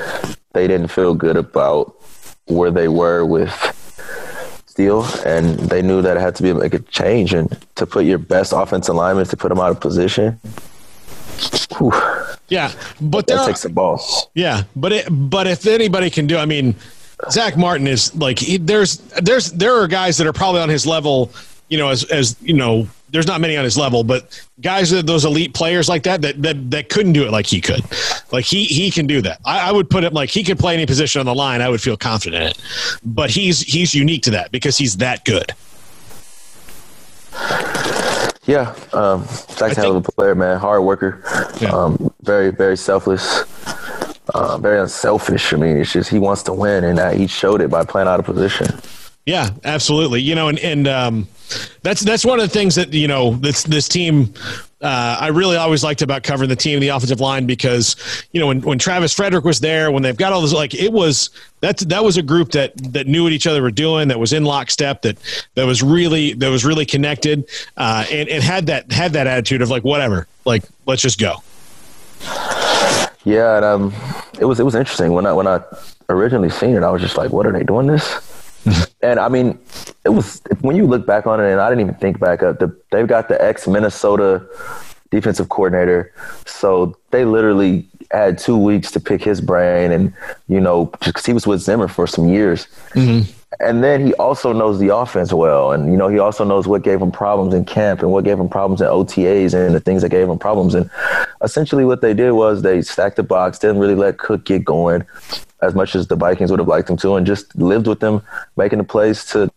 they 0.52 0.66
didn't 0.66 0.88
feel 0.88 1.14
good 1.14 1.36
about 1.36 1.94
where 2.46 2.70
they 2.70 2.88
were 2.88 3.24
with 3.24 3.73
Steele, 4.74 5.06
and 5.24 5.56
they 5.70 5.82
knew 5.82 6.02
that 6.02 6.16
it 6.16 6.20
had 6.20 6.34
to 6.34 6.42
be 6.42 6.52
like 6.52 6.74
a 6.74 6.80
change 6.80 7.32
and 7.32 7.56
to 7.76 7.86
put 7.86 8.04
your 8.04 8.18
best 8.18 8.52
offensive 8.52 8.96
linemen 8.96 9.24
to 9.24 9.36
put 9.36 9.50
them 9.50 9.60
out 9.60 9.70
of 9.70 9.78
position. 9.78 10.36
Whew. 11.78 11.92
Yeah, 12.48 12.72
but 13.00 13.28
that 13.28 13.46
takes 13.46 13.62
the 13.62 13.68
balls. 13.68 14.26
Yeah, 14.34 14.64
but 14.74 14.92
it, 14.92 15.06
but 15.08 15.46
if 15.46 15.64
anybody 15.68 16.10
can 16.10 16.26
do, 16.26 16.36
I 16.36 16.44
mean, 16.44 16.74
Zack 17.30 17.56
Martin 17.56 17.86
is 17.86 18.12
like 18.16 18.40
he, 18.40 18.56
there's 18.56 18.96
there's 19.22 19.52
there 19.52 19.80
are 19.80 19.86
guys 19.86 20.16
that 20.16 20.26
are 20.26 20.32
probably 20.32 20.60
on 20.60 20.70
his 20.70 20.88
level, 20.88 21.30
you 21.68 21.78
know, 21.78 21.90
as 21.90 22.02
as 22.10 22.34
you 22.42 22.54
know 22.54 22.88
there's 23.14 23.28
not 23.28 23.40
many 23.40 23.56
on 23.56 23.62
his 23.62 23.78
level, 23.78 24.02
but 24.02 24.44
guys 24.60 24.90
that 24.90 25.06
those 25.06 25.24
elite 25.24 25.54
players 25.54 25.88
like 25.88 26.02
that, 26.02 26.20
that 26.22 26.42
that 26.42 26.70
that 26.72 26.88
couldn't 26.88 27.12
do 27.12 27.24
it 27.24 27.30
like 27.30 27.46
he 27.46 27.60
could. 27.60 27.80
Like 28.32 28.44
he 28.44 28.64
he 28.64 28.90
can 28.90 29.06
do 29.06 29.22
that. 29.22 29.40
I, 29.44 29.68
I, 29.68 29.72
would 29.72 29.88
put 29.88 30.02
it 30.02 30.12
like 30.12 30.30
he 30.30 30.42
could 30.42 30.58
play 30.58 30.74
any 30.74 30.84
position 30.84 31.20
on 31.20 31.26
the 31.26 31.34
line. 31.34 31.62
I 31.62 31.68
would 31.68 31.80
feel 31.80 31.96
confident 31.96 32.42
in 32.42 32.48
it. 32.50 32.60
But 33.04 33.30
he's 33.30 33.60
he's 33.60 33.94
unique 33.94 34.22
to 34.24 34.32
that 34.32 34.50
because 34.50 34.76
he's 34.76 34.96
that 34.96 35.24
good. 35.24 35.54
Yeah, 38.46 38.74
um, 38.92 39.24
Zack's 39.26 39.78
a 39.78 39.80
hell 39.80 39.96
of 39.96 40.08
a 40.08 40.12
player, 40.12 40.34
man. 40.34 40.58
Hard 40.58 40.82
worker, 40.82 41.22
yeah. 41.60 41.70
um, 41.70 42.12
very 42.22 42.50
very 42.50 42.76
selfless. 42.76 43.44
Uh, 44.34 44.58
very 44.58 44.80
unselfish. 44.80 45.52
I 45.52 45.56
mean, 45.56 45.76
it's 45.76 45.92
just 45.92 46.10
he 46.10 46.18
wants 46.18 46.42
to 46.44 46.52
win, 46.52 46.82
and 46.82 46.98
that 46.98 47.16
he 47.16 47.28
showed 47.28 47.60
it 47.60 47.70
by 47.70 47.84
playing 47.84 48.08
out 48.08 48.18
of 48.18 48.26
position. 48.26 48.66
Yeah, 49.26 49.50
absolutely. 49.64 50.20
You 50.20 50.34
know, 50.34 50.48
and 50.48 50.58
and 50.58 50.86
um, 50.86 51.28
that's 51.82 52.02
that's 52.02 52.24
one 52.24 52.40
of 52.40 52.46
the 52.46 52.52
things 52.52 52.74
that 52.74 52.92
you 52.92 53.08
know 53.08 53.34
this 53.34 53.62
this 53.62 53.88
team. 53.88 54.34
Uh, 54.82 55.16
I 55.18 55.28
really 55.28 55.56
always 55.56 55.82
liked 55.82 56.02
about 56.02 56.24
covering 56.24 56.50
the 56.50 56.56
team, 56.56 56.78
the 56.78 56.88
offensive 56.88 57.18
line, 57.18 57.46
because 57.46 57.96
you 58.32 58.40
know 58.40 58.48
when, 58.48 58.60
when 58.60 58.78
Travis 58.78 59.14
Frederick 59.14 59.44
was 59.44 59.60
there, 59.60 59.90
when 59.90 60.02
they've 60.02 60.16
got 60.16 60.34
all 60.34 60.42
this, 60.42 60.52
like 60.52 60.74
it 60.74 60.92
was 60.92 61.30
that 61.60 61.78
that 61.78 62.04
was 62.04 62.18
a 62.18 62.22
group 62.22 62.50
that 62.50 62.76
that 62.92 63.06
knew 63.06 63.22
what 63.22 63.32
each 63.32 63.46
other 63.46 63.62
were 63.62 63.70
doing, 63.70 64.08
that 64.08 64.20
was 64.20 64.34
in 64.34 64.44
lockstep, 64.44 65.00
that 65.02 65.16
that 65.54 65.64
was 65.64 65.82
really 65.82 66.34
that 66.34 66.50
was 66.50 66.66
really 66.66 66.84
connected, 66.84 67.48
uh, 67.78 68.04
and 68.10 68.28
and 68.28 68.42
had 68.42 68.66
that 68.66 68.92
had 68.92 69.14
that 69.14 69.26
attitude 69.26 69.62
of 69.62 69.70
like 69.70 69.84
whatever, 69.84 70.26
like 70.44 70.64
let's 70.84 71.00
just 71.00 71.18
go. 71.18 71.36
Yeah, 73.24 73.56
and 73.56 73.64
um, 73.64 73.94
it 74.38 74.44
was 74.44 74.60
it 74.60 74.64
was 74.64 74.74
interesting 74.74 75.14
when 75.14 75.24
I 75.24 75.32
when 75.32 75.46
I 75.46 75.62
originally 76.10 76.50
seen 76.50 76.76
it, 76.76 76.82
I 76.82 76.90
was 76.90 77.00
just 77.00 77.16
like, 77.16 77.32
what 77.32 77.46
are 77.46 77.52
they 77.52 77.64
doing 77.64 77.86
this? 77.86 78.33
And 79.02 79.18
I 79.20 79.28
mean, 79.28 79.58
it 80.04 80.10
was 80.10 80.42
when 80.60 80.76
you 80.76 80.86
look 80.86 81.06
back 81.06 81.26
on 81.26 81.40
it, 81.40 81.50
and 81.50 81.60
I 81.60 81.68
didn't 81.68 81.82
even 81.82 81.94
think 81.94 82.18
back 82.20 82.42
up. 82.42 82.58
The, 82.58 82.76
they've 82.90 83.06
got 83.06 83.28
the 83.28 83.42
ex 83.42 83.66
Minnesota 83.66 84.46
defensive 85.10 85.48
coordinator, 85.48 86.12
so 86.46 86.96
they 87.10 87.24
literally 87.24 87.88
had 88.10 88.38
two 88.38 88.56
weeks 88.56 88.90
to 88.92 89.00
pick 89.00 89.22
his 89.22 89.40
brain, 89.40 89.92
and 89.92 90.12
you 90.48 90.60
know, 90.60 90.86
because 90.86 91.26
he 91.26 91.32
was 91.32 91.46
with 91.46 91.60
Zimmer 91.60 91.88
for 91.88 92.06
some 92.06 92.28
years. 92.28 92.66
Mm-hmm. 92.90 93.30
And 93.60 93.84
then 93.84 94.06
he 94.06 94.14
also 94.14 94.52
knows 94.52 94.78
the 94.78 94.94
offense 94.94 95.32
well, 95.32 95.72
and 95.72 95.90
you 95.90 95.96
know 95.96 96.08
he 96.08 96.18
also 96.18 96.44
knows 96.44 96.66
what 96.66 96.82
gave 96.82 97.00
him 97.00 97.12
problems 97.12 97.54
in 97.54 97.64
camp 97.64 98.00
and 98.00 98.10
what 98.10 98.24
gave 98.24 98.38
him 98.38 98.48
problems 98.48 98.80
in 98.80 98.88
OTAs 98.88 99.54
and 99.54 99.74
the 99.74 99.80
things 99.80 100.02
that 100.02 100.08
gave 100.08 100.28
him 100.28 100.38
problems. 100.38 100.74
And 100.74 100.90
essentially, 101.42 101.84
what 101.84 102.00
they 102.00 102.14
did 102.14 102.32
was 102.32 102.62
they 102.62 102.82
stacked 102.82 103.16
the 103.16 103.22
box, 103.22 103.58
didn't 103.58 103.78
really 103.78 103.94
let 103.94 104.18
Cook 104.18 104.44
get 104.44 104.64
going 104.64 105.04
as 105.62 105.74
much 105.74 105.94
as 105.94 106.08
the 106.08 106.16
Vikings 106.16 106.50
would 106.50 106.60
have 106.60 106.68
liked 106.68 106.90
him 106.90 106.96
to, 106.98 107.14
and 107.14 107.26
just 107.26 107.54
lived 107.56 107.86
with 107.86 108.00
them, 108.00 108.22
making 108.56 108.78
the 108.78 108.84
plays 108.84 109.24
to 109.26 109.50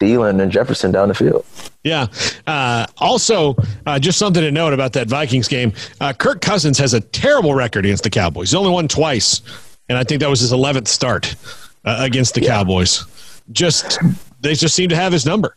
Thielen 0.00 0.40
and 0.40 0.52
Jefferson 0.52 0.92
down 0.92 1.08
the 1.08 1.14
field. 1.14 1.44
Yeah. 1.82 2.06
Uh, 2.46 2.86
also, 2.98 3.56
uh, 3.86 3.98
just 3.98 4.18
something 4.18 4.42
to 4.42 4.50
note 4.50 4.72
about 4.72 4.92
that 4.92 5.08
Vikings 5.08 5.48
game: 5.48 5.72
uh, 6.00 6.12
Kirk 6.12 6.40
Cousins 6.40 6.78
has 6.78 6.94
a 6.94 7.00
terrible 7.00 7.54
record 7.54 7.84
against 7.84 8.04
the 8.04 8.10
Cowboys. 8.10 8.50
He's 8.50 8.54
only 8.54 8.70
won 8.70 8.88
twice, 8.88 9.42
and 9.88 9.96
I 9.96 10.04
think 10.04 10.20
that 10.20 10.30
was 10.30 10.40
his 10.40 10.52
11th 10.52 10.88
start 10.88 11.34
uh, 11.84 11.96
against 12.00 12.34
the 12.34 12.42
yeah. 12.42 12.48
Cowboys. 12.48 13.04
Just 13.52 13.98
they 14.40 14.54
just 14.54 14.74
seem 14.74 14.88
to 14.90 14.96
have 14.96 15.12
his 15.12 15.26
number. 15.26 15.56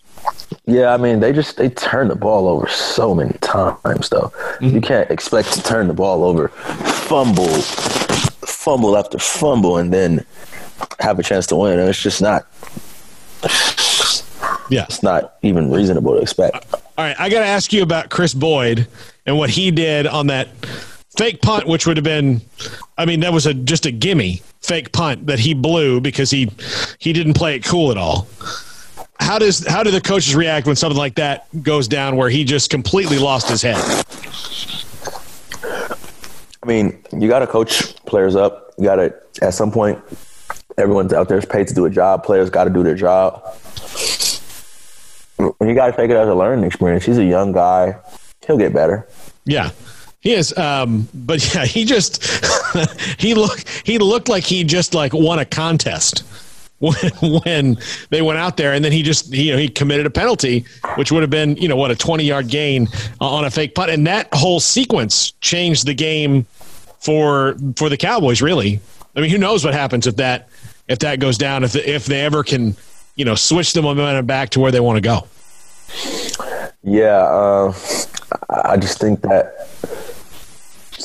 Yeah, 0.65 0.93
I 0.93 0.97
mean 0.97 1.19
they 1.19 1.33
just 1.33 1.57
they 1.57 1.69
turn 1.69 2.07
the 2.07 2.15
ball 2.15 2.47
over 2.47 2.67
so 2.67 3.13
many 3.13 3.37
times 3.39 4.09
though. 4.09 4.31
Mm-hmm. 4.59 4.75
You 4.75 4.81
can't 4.81 5.09
expect 5.11 5.53
to 5.53 5.63
turn 5.63 5.87
the 5.87 5.93
ball 5.93 6.23
over, 6.23 6.49
fumble, 6.49 7.47
fumble 7.47 8.97
after 8.97 9.19
fumble, 9.19 9.77
and 9.77 9.93
then 9.93 10.25
have 10.99 11.19
a 11.19 11.23
chance 11.23 11.47
to 11.47 11.55
win. 11.55 11.79
And 11.79 11.89
it's 11.89 12.01
just 12.01 12.21
not 12.21 12.47
yeah. 14.71 14.83
It's 14.83 15.03
not 15.03 15.35
even 15.41 15.69
reasonable 15.69 16.15
to 16.15 16.21
expect. 16.21 16.73
All 16.73 17.05
right. 17.05 17.15
I 17.19 17.29
got 17.29 17.41
to 17.41 17.45
ask 17.45 17.73
you 17.73 17.83
about 17.83 18.09
Kris 18.09 18.33
Boyd 18.33 18.87
and 19.25 19.37
what 19.37 19.49
he 19.49 19.69
did 19.69 20.07
on 20.07 20.27
that 20.27 20.47
fake 21.17 21.41
punt, 21.41 21.67
which 21.67 21.85
would 21.87 21.97
have 21.97 22.03
been, 22.03 22.41
I 22.97 23.05
mean, 23.05 23.19
that 23.21 23.33
was 23.33 23.45
a 23.45 23.53
just 23.53 23.85
a 23.85 23.91
gimme 23.91 24.41
fake 24.61 24.91
punt 24.91 25.27
that 25.27 25.39
he 25.39 25.53
blew 25.53 26.01
because 26.01 26.31
he 26.31 26.51
he 26.99 27.13
didn't 27.13 27.33
play 27.33 27.55
it 27.55 27.63
cool 27.63 27.91
at 27.91 27.97
all. 27.97 28.27
How 29.19 29.39
does 29.39 29.65
how 29.67 29.83
do 29.83 29.91
the 29.91 30.01
coaches 30.01 30.35
react 30.35 30.67
when 30.67 30.75
something 30.75 30.97
like 30.97 31.15
that 31.15 31.47
goes 31.63 31.87
down 31.87 32.15
where 32.15 32.29
he 32.29 32.43
just 32.43 32.69
completely 32.69 33.19
lost 33.19 33.49
his 33.49 33.61
head? 33.61 33.77
I 36.63 36.67
mean, 36.67 37.03
you 37.17 37.27
got 37.27 37.39
to 37.39 37.47
coach 37.47 37.95
players 38.05 38.35
up. 38.35 38.73
You 38.77 38.85
got 38.85 38.95
to 38.95 39.13
at 39.41 39.53
some 39.53 39.71
point. 39.71 39.99
Everyone's 40.77 41.11
out 41.11 41.27
there 41.27 41.37
is 41.37 41.45
paid 41.45 41.67
to 41.67 41.73
do 41.73 41.85
a 41.85 41.89
job. 41.89 42.23
Players 42.23 42.49
got 42.49 42.63
to 42.63 42.69
do 42.69 42.81
their 42.81 42.95
job 42.95 43.43
you 45.61 45.75
got 45.75 45.87
to 45.87 45.93
take 45.93 46.09
it 46.09 46.17
as 46.17 46.27
a 46.27 46.35
learning 46.35 46.65
experience. 46.65 47.05
He's 47.05 47.17
a 47.17 47.25
young 47.25 47.51
guy; 47.51 47.95
he'll 48.45 48.57
get 48.57 48.73
better. 48.73 49.07
Yeah, 49.45 49.71
he 50.21 50.33
is. 50.33 50.57
Um, 50.57 51.07
but 51.13 51.53
yeah, 51.55 51.65
he 51.65 51.85
just 51.85 52.23
he 53.19 53.33
looked 53.33 53.67
he 53.85 53.97
looked 53.97 54.29
like 54.29 54.43
he 54.43 54.63
just 54.63 54.93
like 54.93 55.13
won 55.13 55.39
a 55.39 55.45
contest 55.45 56.23
when 56.81 56.95
when 57.43 57.77
they 58.09 58.21
went 58.21 58.39
out 58.39 58.57
there, 58.57 58.73
and 58.73 58.83
then 58.83 58.91
he 58.91 59.03
just 59.03 59.33
he, 59.33 59.47
you 59.47 59.51
know 59.51 59.57
he 59.57 59.67
committed 59.67 60.05
a 60.05 60.09
penalty, 60.09 60.65
which 60.95 61.11
would 61.11 61.21
have 61.21 61.29
been 61.29 61.57
you 61.57 61.67
know 61.67 61.75
what 61.75 61.91
a 61.91 61.95
twenty 61.95 62.23
yard 62.23 62.47
gain 62.47 62.87
on 63.19 63.45
a 63.45 63.51
fake 63.51 63.75
punt, 63.75 63.91
and 63.91 64.05
that 64.07 64.27
whole 64.33 64.59
sequence 64.59 65.31
changed 65.41 65.85
the 65.85 65.93
game 65.93 66.45
for 66.99 67.55
for 67.75 67.89
the 67.89 67.97
Cowboys. 67.97 68.41
Really, 68.41 68.79
I 69.15 69.21
mean, 69.21 69.29
who 69.29 69.37
knows 69.37 69.63
what 69.63 69.73
happens 69.73 70.07
if 70.07 70.15
that 70.17 70.49
if 70.87 70.99
that 70.99 71.19
goes 71.19 71.37
down 71.37 71.63
if 71.63 71.75
if 71.75 72.05
they 72.05 72.21
ever 72.21 72.43
can 72.43 72.75
you 73.15 73.25
know 73.25 73.35
switch 73.35 73.73
the 73.73 73.81
momentum 73.81 74.25
back 74.25 74.49
to 74.51 74.59
where 74.59 74.71
they 74.71 74.79
want 74.79 74.97
to 74.97 75.01
go. 75.01 75.27
Yeah, 76.83 77.17
uh, 77.17 77.73
I 78.49 78.77
just 78.77 78.99
think 78.99 79.21
that 79.21 79.67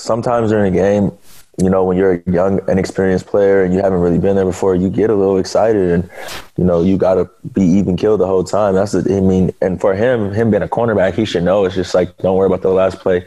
sometimes 0.07 0.51
during 0.51 0.73
a 0.73 0.77
game, 0.77 1.13
you 1.59 1.71
know, 1.71 1.85
when 1.85 1.97
you're 1.97 2.23
a 2.27 2.31
young, 2.31 2.61
inexperienced 2.69 3.27
player 3.27 3.65
and 3.65 3.73
you 3.73 3.81
haven't 3.81 4.01
really 4.01 4.19
been 4.19 4.37
there 4.37 4.45
before, 4.45 4.75
you 4.75 4.91
get 4.91 5.09
a 5.09 5.15
little 5.15 5.39
excited 5.39 5.91
and, 5.91 6.11
you 6.57 6.65
know, 6.65 6.83
you 6.83 6.99
got 6.99 7.15
to 7.15 7.31
be 7.55 7.63
even 7.63 7.97
killed 7.97 8.21
the 8.21 8.27
whole 8.27 8.45
time. 8.45 8.75
That's, 8.75 8.93
the, 8.93 9.17
I 9.17 9.21
mean, 9.21 9.53
and 9.63 9.81
for 9.81 9.95
him, 9.95 10.33
him 10.33 10.51
being 10.51 10.63
a 10.63 10.69
cornerback, 10.69 11.15
he 11.15 11.25
should 11.25 11.45
know 11.45 11.65
it's 11.65 11.75
just 11.75 11.95
like, 11.95 12.17
don't 12.19 12.37
worry 12.37 12.47
about 12.47 12.63
the 12.63 12.71
last 12.71 12.99
play. 12.99 13.27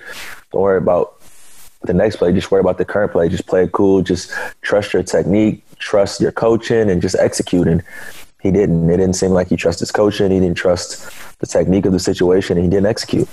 Don't 0.52 0.62
worry 0.62 0.78
about 0.78 1.20
the 1.82 1.94
next 1.94 2.18
play. 2.18 2.32
Just 2.32 2.52
worry 2.52 2.62
about 2.62 2.78
the 2.78 2.86
current 2.86 3.12
play. 3.12 3.30
Just 3.30 3.48
play 3.48 3.64
it 3.64 3.72
cool. 3.72 4.04
Just 4.04 4.32
trust 4.62 4.94
your 4.94 5.02
technique, 5.02 5.64
trust 5.78 6.22
your 6.22 6.32
coaching, 6.32 6.90
and 6.90 7.02
just 7.02 7.16
execute. 7.16 7.68
And 7.68 7.84
he 8.42 8.52
didn't. 8.52 8.90
It 8.90 8.98
didn't 8.98 9.16
seem 9.16 9.32
like 9.32 9.48
he 9.48 9.56
trusted 9.56 9.82
his 9.82 9.92
coaching. 9.92 10.32
He 10.32 10.40
didn't 10.40 10.58
trust 10.58 11.10
the 11.40 11.48
technique 11.48 11.86
of 11.86 11.94
the 11.94 12.00
situation, 12.00 12.58
and 12.58 12.64
he 12.64 12.70
didn't 12.70 12.88
execute. 12.88 13.28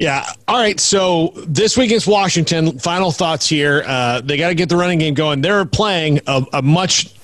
Yeah. 0.00 0.26
All 0.48 0.56
right. 0.56 0.80
So 0.80 1.34
this 1.46 1.76
week 1.76 1.88
against 1.90 2.06
Washington, 2.06 2.78
final 2.78 3.12
thoughts 3.12 3.46
here. 3.46 3.84
Uh, 3.86 4.22
they 4.22 4.38
got 4.38 4.48
to 4.48 4.54
get 4.54 4.70
the 4.70 4.76
running 4.76 4.98
game 4.98 5.12
going. 5.12 5.42
They're 5.42 5.66
playing 5.66 6.20
a, 6.26 6.42
a, 6.54 6.62
much 6.62 7.14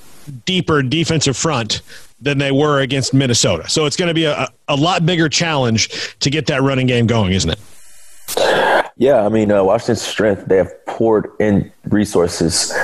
deeper 0.44 0.82
defensive 0.82 1.38
front 1.38 1.80
than 2.20 2.36
they 2.36 2.52
were 2.52 2.80
against 2.80 3.14
Minnesota. 3.14 3.66
So 3.66 3.86
it's 3.86 3.96
going 3.96 4.08
to 4.08 4.14
be 4.14 4.26
a, 4.26 4.46
a 4.68 4.76
lot 4.76 5.06
bigger 5.06 5.30
challenge 5.30 6.18
to 6.18 6.28
get 6.28 6.46
that 6.48 6.60
running 6.60 6.86
game 6.86 7.06
going, 7.06 7.32
isn't 7.32 7.50
it? 7.50 8.90
Yeah. 8.98 9.24
I 9.24 9.30
mean, 9.30 9.50
uh, 9.50 9.64
Washington's 9.64 10.02
strength, 10.02 10.44
they 10.44 10.58
have 10.58 10.84
poured 10.84 11.30
in 11.40 11.72
resources 11.84 12.74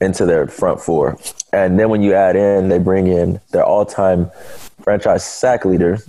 into 0.00 0.26
their 0.26 0.48
front 0.48 0.80
four. 0.80 1.16
And 1.52 1.78
then 1.78 1.90
when 1.90 2.02
you 2.02 2.12
add 2.12 2.34
in, 2.34 2.70
they 2.70 2.80
bring 2.80 3.06
in 3.06 3.40
their 3.52 3.64
all 3.64 3.86
time 3.86 4.32
franchise 4.80 5.24
sack 5.24 5.64
leader 5.64 6.00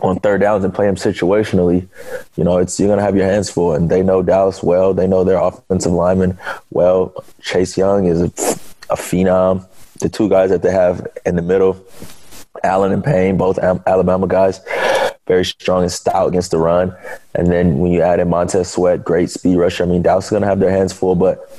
on 0.00 0.20
third 0.20 0.40
downs 0.40 0.64
and 0.64 0.72
play 0.72 0.86
them 0.86 0.94
situationally, 0.94 1.88
you 2.36 2.44
know, 2.44 2.58
it's 2.58 2.78
you're 2.78 2.88
gonna 2.88 3.02
have 3.02 3.16
your 3.16 3.26
hands 3.26 3.50
full. 3.50 3.74
And 3.74 3.90
they 3.90 4.02
know 4.02 4.22
Dallas 4.22 4.62
well. 4.62 4.94
They 4.94 5.06
know 5.06 5.24
their 5.24 5.38
offensive 5.38 5.92
lineman 5.92 6.38
well. 6.70 7.24
Chase 7.40 7.76
Young 7.76 8.06
is 8.06 8.20
a, 8.20 8.26
a 8.92 8.96
phenom. 8.96 9.66
The 10.00 10.08
two 10.08 10.28
guys 10.28 10.50
that 10.50 10.62
they 10.62 10.70
have 10.70 11.06
in 11.26 11.34
the 11.34 11.42
middle, 11.42 11.84
Allen 12.62 12.92
and 12.92 13.02
Payne, 13.02 13.36
both 13.36 13.58
Alabama 13.58 14.28
guys, 14.28 14.60
very 15.26 15.44
strong 15.44 15.82
and 15.82 15.92
stout 15.92 16.28
against 16.28 16.52
the 16.52 16.58
run. 16.58 16.96
And 17.34 17.48
then 17.48 17.78
when 17.78 17.90
you 17.90 18.02
add 18.02 18.20
in 18.20 18.28
Montez 18.28 18.70
Sweat, 18.70 19.04
great 19.04 19.30
speed 19.30 19.56
rusher. 19.56 19.82
I 19.82 19.86
mean, 19.86 20.02
Dallas 20.02 20.26
is 20.26 20.30
gonna 20.30 20.46
have 20.46 20.60
their 20.60 20.70
hands 20.70 20.92
full, 20.92 21.16
but 21.16 21.50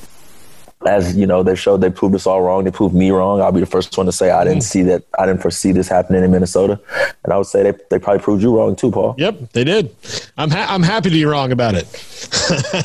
as 0.86 1.16
you 1.16 1.26
know, 1.26 1.42
they 1.42 1.54
showed 1.54 1.80
they 1.82 1.90
proved 1.90 2.14
us 2.14 2.26
all 2.26 2.42
wrong. 2.42 2.64
They 2.64 2.70
proved 2.70 2.94
me 2.94 3.10
wrong. 3.10 3.40
I'll 3.40 3.52
be 3.52 3.60
the 3.60 3.66
first 3.66 3.96
one 3.96 4.06
to 4.06 4.12
say 4.12 4.30
I 4.30 4.44
didn't 4.44 4.60
mm. 4.60 4.62
see 4.62 4.82
that. 4.84 5.04
I 5.18 5.26
didn't 5.26 5.42
foresee 5.42 5.72
this 5.72 5.88
happening 5.88 6.24
in 6.24 6.30
Minnesota, 6.30 6.80
and 7.22 7.32
I 7.32 7.36
would 7.36 7.46
say 7.46 7.62
they, 7.62 7.78
they 7.90 7.98
probably 7.98 8.22
proved 8.22 8.42
you 8.42 8.56
wrong 8.56 8.76
too, 8.76 8.90
Paul. 8.90 9.14
Yep, 9.18 9.52
they 9.52 9.64
did. 9.64 9.94
I'm 10.38 10.50
ha- 10.50 10.66
I'm 10.68 10.82
happy 10.82 11.10
to 11.10 11.14
be 11.14 11.24
wrong 11.24 11.52
about 11.52 11.74
it. 11.74 11.86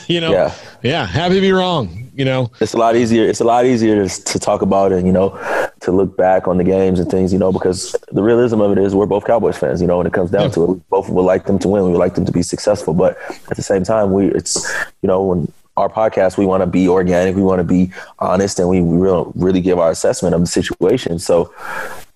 you 0.10 0.20
know, 0.20 0.32
yeah, 0.32 0.54
yeah, 0.84 1.06
happy 1.06 1.36
to 1.36 1.42
be 1.42 1.54
wrong. 1.54 2.12
You 2.16 2.26
know, 2.26 2.52
it's 2.60 2.74
a 2.74 2.78
lot 2.78 2.96
easier. 2.96 3.26
It's 3.26 3.42
a 3.42 3.46
lot 3.46 3.66
easier 3.66 4.08
to, 4.08 4.24
to 4.24 4.40
talk 4.40 4.62
about 4.62 4.92
and 4.92 5.06
you 5.08 5.14
know 5.14 5.40
to 5.82 5.92
look 5.92 6.18
back 6.18 6.48
on 6.48 6.58
the 6.58 6.64
games 6.66 7.00
and 7.00 7.10
things. 7.10 7.32
You 7.32 7.40
know, 7.40 7.54
because 7.54 7.96
the 8.12 8.24
realism 8.24 8.60
of 8.60 8.72
it 8.74 8.78
is 8.78 8.94
we're 8.94 9.06
both 9.06 9.26
Cowboys 9.26 9.58
fans. 9.58 9.80
You 9.80 9.88
know, 9.88 9.98
when 9.98 10.08
it 10.08 10.14
comes 10.14 10.32
down 10.32 10.44
yeah. 10.44 10.50
to 10.50 10.64
it, 10.64 10.70
we 10.70 10.82
both 10.90 11.10
would 11.10 11.24
like 11.24 11.46
them 11.46 11.60
to 11.60 11.68
win. 11.70 11.84
We 11.84 11.92
would 11.92 11.98
like 11.98 12.16
them 12.16 12.26
to 12.26 12.32
be 12.32 12.42
successful, 12.42 12.94
but 12.94 13.18
at 13.50 13.56
the 13.56 13.64
same 13.64 13.84
time, 13.84 14.12
we 14.12 14.28
it's 14.28 14.70
you 15.02 15.08
know 15.08 15.24
when 15.24 15.52
our 15.78 15.90
podcast, 15.90 16.38
we 16.38 16.46
want 16.46 16.62
to 16.62 16.68
be 16.68 16.88
organic, 16.88 17.36
we 17.36 17.44
want 17.44 17.60
to 17.60 17.64
be 17.64 17.92
honest, 18.20 18.60
and 18.60 18.70
we, 18.70 18.82
we 18.82 18.98
really, 18.98 19.32
really 19.36 19.62
give 19.62 19.78
our 19.80 19.92
assessment 19.92 20.34
of 20.34 20.42
the 20.42 20.48
situation. 20.48 21.20
So 21.20 21.54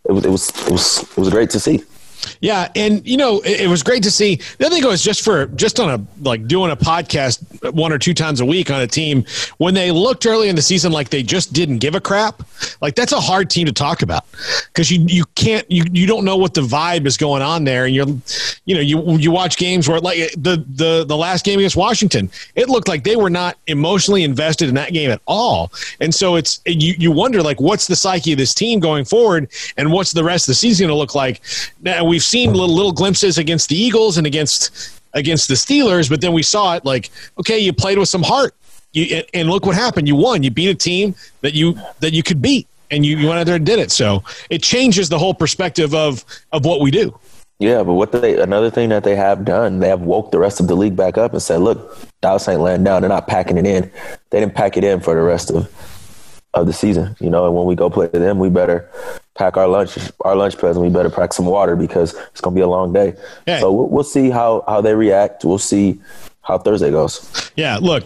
it 0.06 0.12
was, 0.12 0.26
it 0.26 0.32
was, 0.32 0.50
it 0.50 0.72
was, 0.72 1.04
it 1.04 1.18
was 1.18 1.30
great 1.30 1.50
to 1.52 1.60
see. 1.60 1.84
Yeah, 2.42 2.70
and 2.76 3.06
you 3.08 3.18
know, 3.18 3.40
it, 3.42 3.62
it, 3.62 3.68
was 3.68 3.84
great 3.84 4.04
to 4.04 4.12
see. 4.12 4.36
The 4.58 4.66
other 4.66 4.76
thing 4.76 4.86
was 4.86 5.04
just 5.04 5.24
for 5.24 5.48
just 5.48 5.80
on 5.80 5.90
a 5.90 6.06
like 6.22 6.48
doing 6.48 6.72
a 6.72 6.76
podcast 6.76 7.74
one 7.74 7.94
or 7.94 7.98
two 7.98 8.14
times 8.14 8.42
a 8.42 8.46
week 8.46 8.72
on 8.72 8.82
a 8.82 8.88
team 8.88 9.26
when 9.58 9.74
they 9.74 9.92
looked 9.92 10.26
early 10.26 10.50
in 10.50 10.56
the 10.56 10.62
season 10.62 10.92
like 10.92 11.10
they 11.10 11.24
just 11.24 11.54
didn't 11.54 11.78
give 11.78 11.96
a 11.96 12.02
crap. 12.02 12.44
Like 12.82 12.96
that's 12.96 13.12
a 13.12 13.20
hard 13.20 13.50
team 13.50 13.66
to 13.68 13.74
talk 13.74 14.02
about 14.02 14.26
because 14.68 14.92
you 14.92 15.06
you 15.08 15.26
can't 15.36 15.70
you 15.72 15.86
you 15.92 16.08
don't 16.08 16.26
know 16.26 16.38
what 16.38 16.54
the 16.54 16.62
vibe 16.62 17.06
is 17.06 17.18
going 17.18 17.42
on 17.42 17.64
there, 17.64 17.86
and 17.86 17.96
you're 17.96 18.08
you 18.66 18.76
know 18.76 18.82
you 18.82 19.18
you 19.18 19.32
watch 19.32 19.58
games 19.58 19.88
where 19.88 20.00
like 20.00 20.18
the 20.34 20.64
the 20.76 21.06
the 21.06 21.18
last 21.18 21.46
game 21.46 21.60
against 21.60 21.78
Washington, 21.78 22.30
it 22.56 22.70
looked 22.70 22.88
like 22.88 23.04
they 23.04 23.16
were 23.16 23.30
not 23.30 23.58
emotionally 23.68 24.24
invested 24.24 24.68
in 24.68 24.76
that 24.76 24.92
game 24.92 25.10
at 25.10 25.22
all, 25.26 25.72
and 26.02 26.14
so 26.14 26.36
it's 26.36 26.60
you 26.66 26.96
you 26.98 27.12
wonder 27.12 27.42
like 27.42 27.62
what's 27.62 27.88
the 27.88 27.96
psyche 27.96 28.34
of 28.34 28.38
this 28.38 28.54
team 28.54 28.80
going 28.80 29.06
forward, 29.06 29.50
and 29.78 29.92
what's 29.92 30.12
the 30.12 30.24
rest 30.24 30.48
of 30.48 30.52
the 30.52 30.56
season 30.56 30.88
going 30.88 30.96
to 30.96 31.00
look 31.00 31.16
like. 31.16 31.42
Now 31.82 32.09
we've 32.10 32.24
seen 32.24 32.52
little, 32.54 32.74
little 32.76 32.92
glimpses 32.92 33.38
against 33.38 33.70
the 33.70 33.76
Eagles 33.76 34.18
and 34.18 34.28
against 34.28 35.00
against 35.14 35.48
the 35.48 35.56
Steelers, 35.56 36.10
but 36.10 36.22
then 36.22 36.34
we 36.34 36.44
saw 36.44 36.76
it 36.76 36.86
like, 36.86 37.10
okay, 37.40 37.58
you 37.58 37.74
played 37.74 37.98
with 37.98 38.10
some 38.10 38.24
heart. 38.24 38.54
You, 38.92 39.24
and 39.34 39.50
look 39.50 39.66
what 39.66 39.76
happened. 39.76 40.08
You 40.08 40.16
won. 40.16 40.44
You 40.44 40.52
beat 40.52 40.70
a 40.70 40.76
team 40.76 41.16
that 41.42 41.54
you 41.54 41.78
that 42.00 42.12
you 42.12 42.24
could 42.24 42.42
beat, 42.42 42.68
and 42.90 43.06
you, 43.06 43.18
you 43.18 43.28
went 43.28 43.40
out 43.40 43.46
there 43.46 43.56
and 43.56 43.66
did 43.66 43.80
it. 43.80 43.92
So 43.92 44.24
it 44.50 44.64
changes 44.64 45.10
the 45.10 45.20
whole 45.20 45.34
perspective 45.34 45.94
of 45.94 46.26
of 46.52 46.66
what 46.66 46.82
we 46.82 46.90
do. 46.90 47.18
Yeah, 47.60 47.84
but 47.84 47.94
what 47.94 48.12
they 48.12 48.40
another 48.40 48.72
thing 48.72 48.90
that 48.90 49.04
they 49.04 49.16
have 49.16 49.46
done, 49.46 49.80
they 49.80 49.90
have 49.90 50.02
woke 50.02 50.32
the 50.32 50.40
rest 50.40 50.60
of 50.60 50.68
the 50.68 50.76
league 50.76 50.96
back 50.96 51.18
up 51.18 51.34
and 51.34 51.42
said, 51.42 51.62
"Look, 51.62 51.98
Dallas 52.22 52.48
ain't 52.48 52.62
laying 52.62 52.84
down. 52.84 53.04
They're 53.04 53.10
not 53.10 53.28
packing 53.28 53.58
it 53.58 53.68
in. 53.68 53.92
They 54.32 54.40
didn't 54.40 54.56
pack 54.56 54.76
it 54.76 54.84
in 54.84 55.02
for 55.02 55.14
the 55.14 55.22
rest 55.22 55.52
of 55.52 55.70
of 56.56 56.66
the 56.66 56.74
season. 56.74 57.16
You 57.20 57.30
know, 57.30 57.46
and 57.46 57.56
when 57.56 57.66
we 57.68 57.76
go 57.76 57.92
play 57.92 58.08
them, 58.08 58.40
we 58.40 58.50
better 58.50 58.90
pack 59.40 59.56
our 59.56 59.68
lunch 59.68 59.98
our 60.26 60.36
lunch 60.36 60.58
present. 60.58 60.86
We 60.86 60.92
better 60.92 61.10
pack 61.10 61.34
some 61.34 61.46
water 61.46 61.76
because 61.76 62.14
it's 62.32 62.42
gonna 62.42 62.56
be 62.56 62.62
a 62.62 62.68
long 62.68 62.94
day. 62.94 63.16
Yeah. 63.48 63.62
So 63.62 63.72
we'll, 63.72 63.88
we'll 63.88 64.04
see 64.04 64.30
how 64.30 64.64
how 64.68 64.82
they 64.82 64.94
react. 64.94 65.46
We'll 65.46 65.58
see 65.58 66.00
how 66.42 66.60
Thursday 66.60 66.92
goes. 66.92 67.52
Yeah, 67.56 67.78
look. 67.82 68.04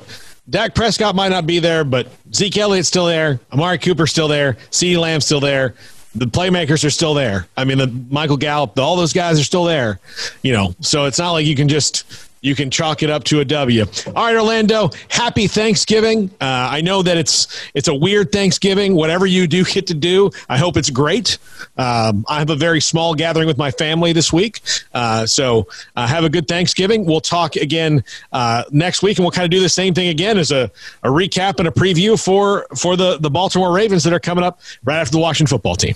Dak 0.50 0.76
Prescott 0.76 1.16
might 1.16 1.30
not 1.30 1.48
be 1.48 1.60
there, 1.60 1.86
but 1.86 2.08
Zeke 2.34 2.58
Elliott's 2.58 2.90
still 2.90 3.06
there. 3.06 3.40
Amari 3.54 3.78
Cooper's 3.78 4.12
still 4.12 4.28
there. 4.28 4.58
CeeDee 4.72 4.98
Lamb's 4.98 5.26
still 5.26 5.40
there 5.40 5.74
the 6.16 6.26
playmakers 6.26 6.86
are 6.86 6.92
still 6.92 7.16
there. 7.16 7.48
I 7.58 7.64
mean, 7.64 7.80
the 7.80 7.88
Michael 8.12 8.38
Gallup, 8.38 8.78
all 8.78 8.96
those 8.96 9.14
guys 9.14 9.40
are 9.40 9.44
still 9.44 9.64
there. 9.64 10.00
You 10.44 10.54
know, 10.54 10.76
so 10.80 11.06
it's 11.06 11.18
not 11.18 11.32
like 11.32 11.48
you 11.48 11.56
can 11.56 11.68
just 11.68 12.04
you 12.44 12.56
can 12.56 12.70
chalk 12.70 13.02
it 13.02 13.10
up 13.10 13.24
to 13.24 13.40
a 13.40 13.46
W. 13.46 13.86
All 14.08 14.14
right, 14.14 14.36
Orlando, 14.36 14.92
happy 15.08 15.48
Thanksgiving. 15.48 16.30
Uh, 16.42 16.68
I 16.72 16.82
know 16.82 17.02
that 17.02 17.18
it's 17.18 17.48
it's 17.74 17.88
a 17.88 17.96
weird 17.96 18.32
Thanksgiving. 18.32 18.94
Whatever 18.94 19.26
you 19.26 19.48
do 19.48 19.64
get 19.74 19.88
to 19.88 19.96
do, 19.96 20.30
I 20.50 20.58
hope 20.58 20.78
it's 20.78 20.92
great. 20.92 21.40
Um, 21.78 22.26
I 22.28 22.40
have 22.40 22.50
a 22.50 22.56
very 22.56 22.82
small 22.82 23.16
gathering 23.16 23.48
with 23.48 23.58
my 23.58 23.72
family 23.72 24.14
this 24.14 24.32
week, 24.32 24.62
uh, 24.94 25.26
so 25.26 25.68
uh, 25.96 26.06
have 26.06 26.26
a 26.26 26.30
good 26.30 26.48
Thanksgiving. 26.48 27.06
We'll 27.06 27.22
talk 27.22 27.56
again 27.56 28.04
uh, 28.34 28.66
next 28.72 29.02
week, 29.02 29.18
and 29.18 29.24
we'll 29.24 29.32
kind 29.32 29.46
of 29.46 29.52
do 29.52 29.62
the 29.62 29.70
same 29.70 29.94
thing 29.94 30.10
again 30.10 30.38
as 30.38 30.52
a, 30.52 30.70
a 31.04 31.08
recap 31.08 31.60
and 31.60 31.68
a 31.68 31.72
preview 31.72 32.22
for 32.22 32.68
for 32.76 32.98
the 32.98 33.18
the 33.18 33.30
Baltimore 33.30 33.74
Ravens 33.74 34.04
that 34.04 34.14
are 34.14 34.20
coming 34.20 34.44
up 34.44 34.60
right 34.84 34.98
after 34.98 35.14
the 35.14 35.20
Washington 35.20 35.48
football 35.48 35.76
team. 35.76 35.96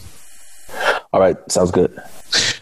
All 1.12 1.20
right, 1.20 1.36
sounds 1.52 1.72
good. 1.72 2.02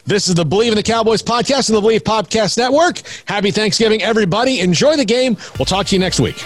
This 0.05 0.27
is 0.27 0.35
the 0.35 0.45
Believe 0.45 0.71
in 0.71 0.75
the 0.75 0.83
Cowboys 0.83 1.23
podcast 1.23 1.69
and 1.69 1.77
the 1.77 1.81
Believe 1.81 2.03
Podcast 2.03 2.57
Network. 2.57 3.01
Happy 3.25 3.51
Thanksgiving, 3.51 4.03
everybody. 4.03 4.59
Enjoy 4.59 4.95
the 4.95 5.05
game. 5.05 5.35
We'll 5.57 5.65
talk 5.65 5.87
to 5.87 5.95
you 5.95 5.99
next 5.99 6.19
week. 6.19 6.43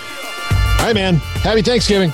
All 0.51 0.85
right, 0.85 0.95
man. 0.95 1.15
Happy 1.15 1.61
Thanksgiving. 1.61 2.13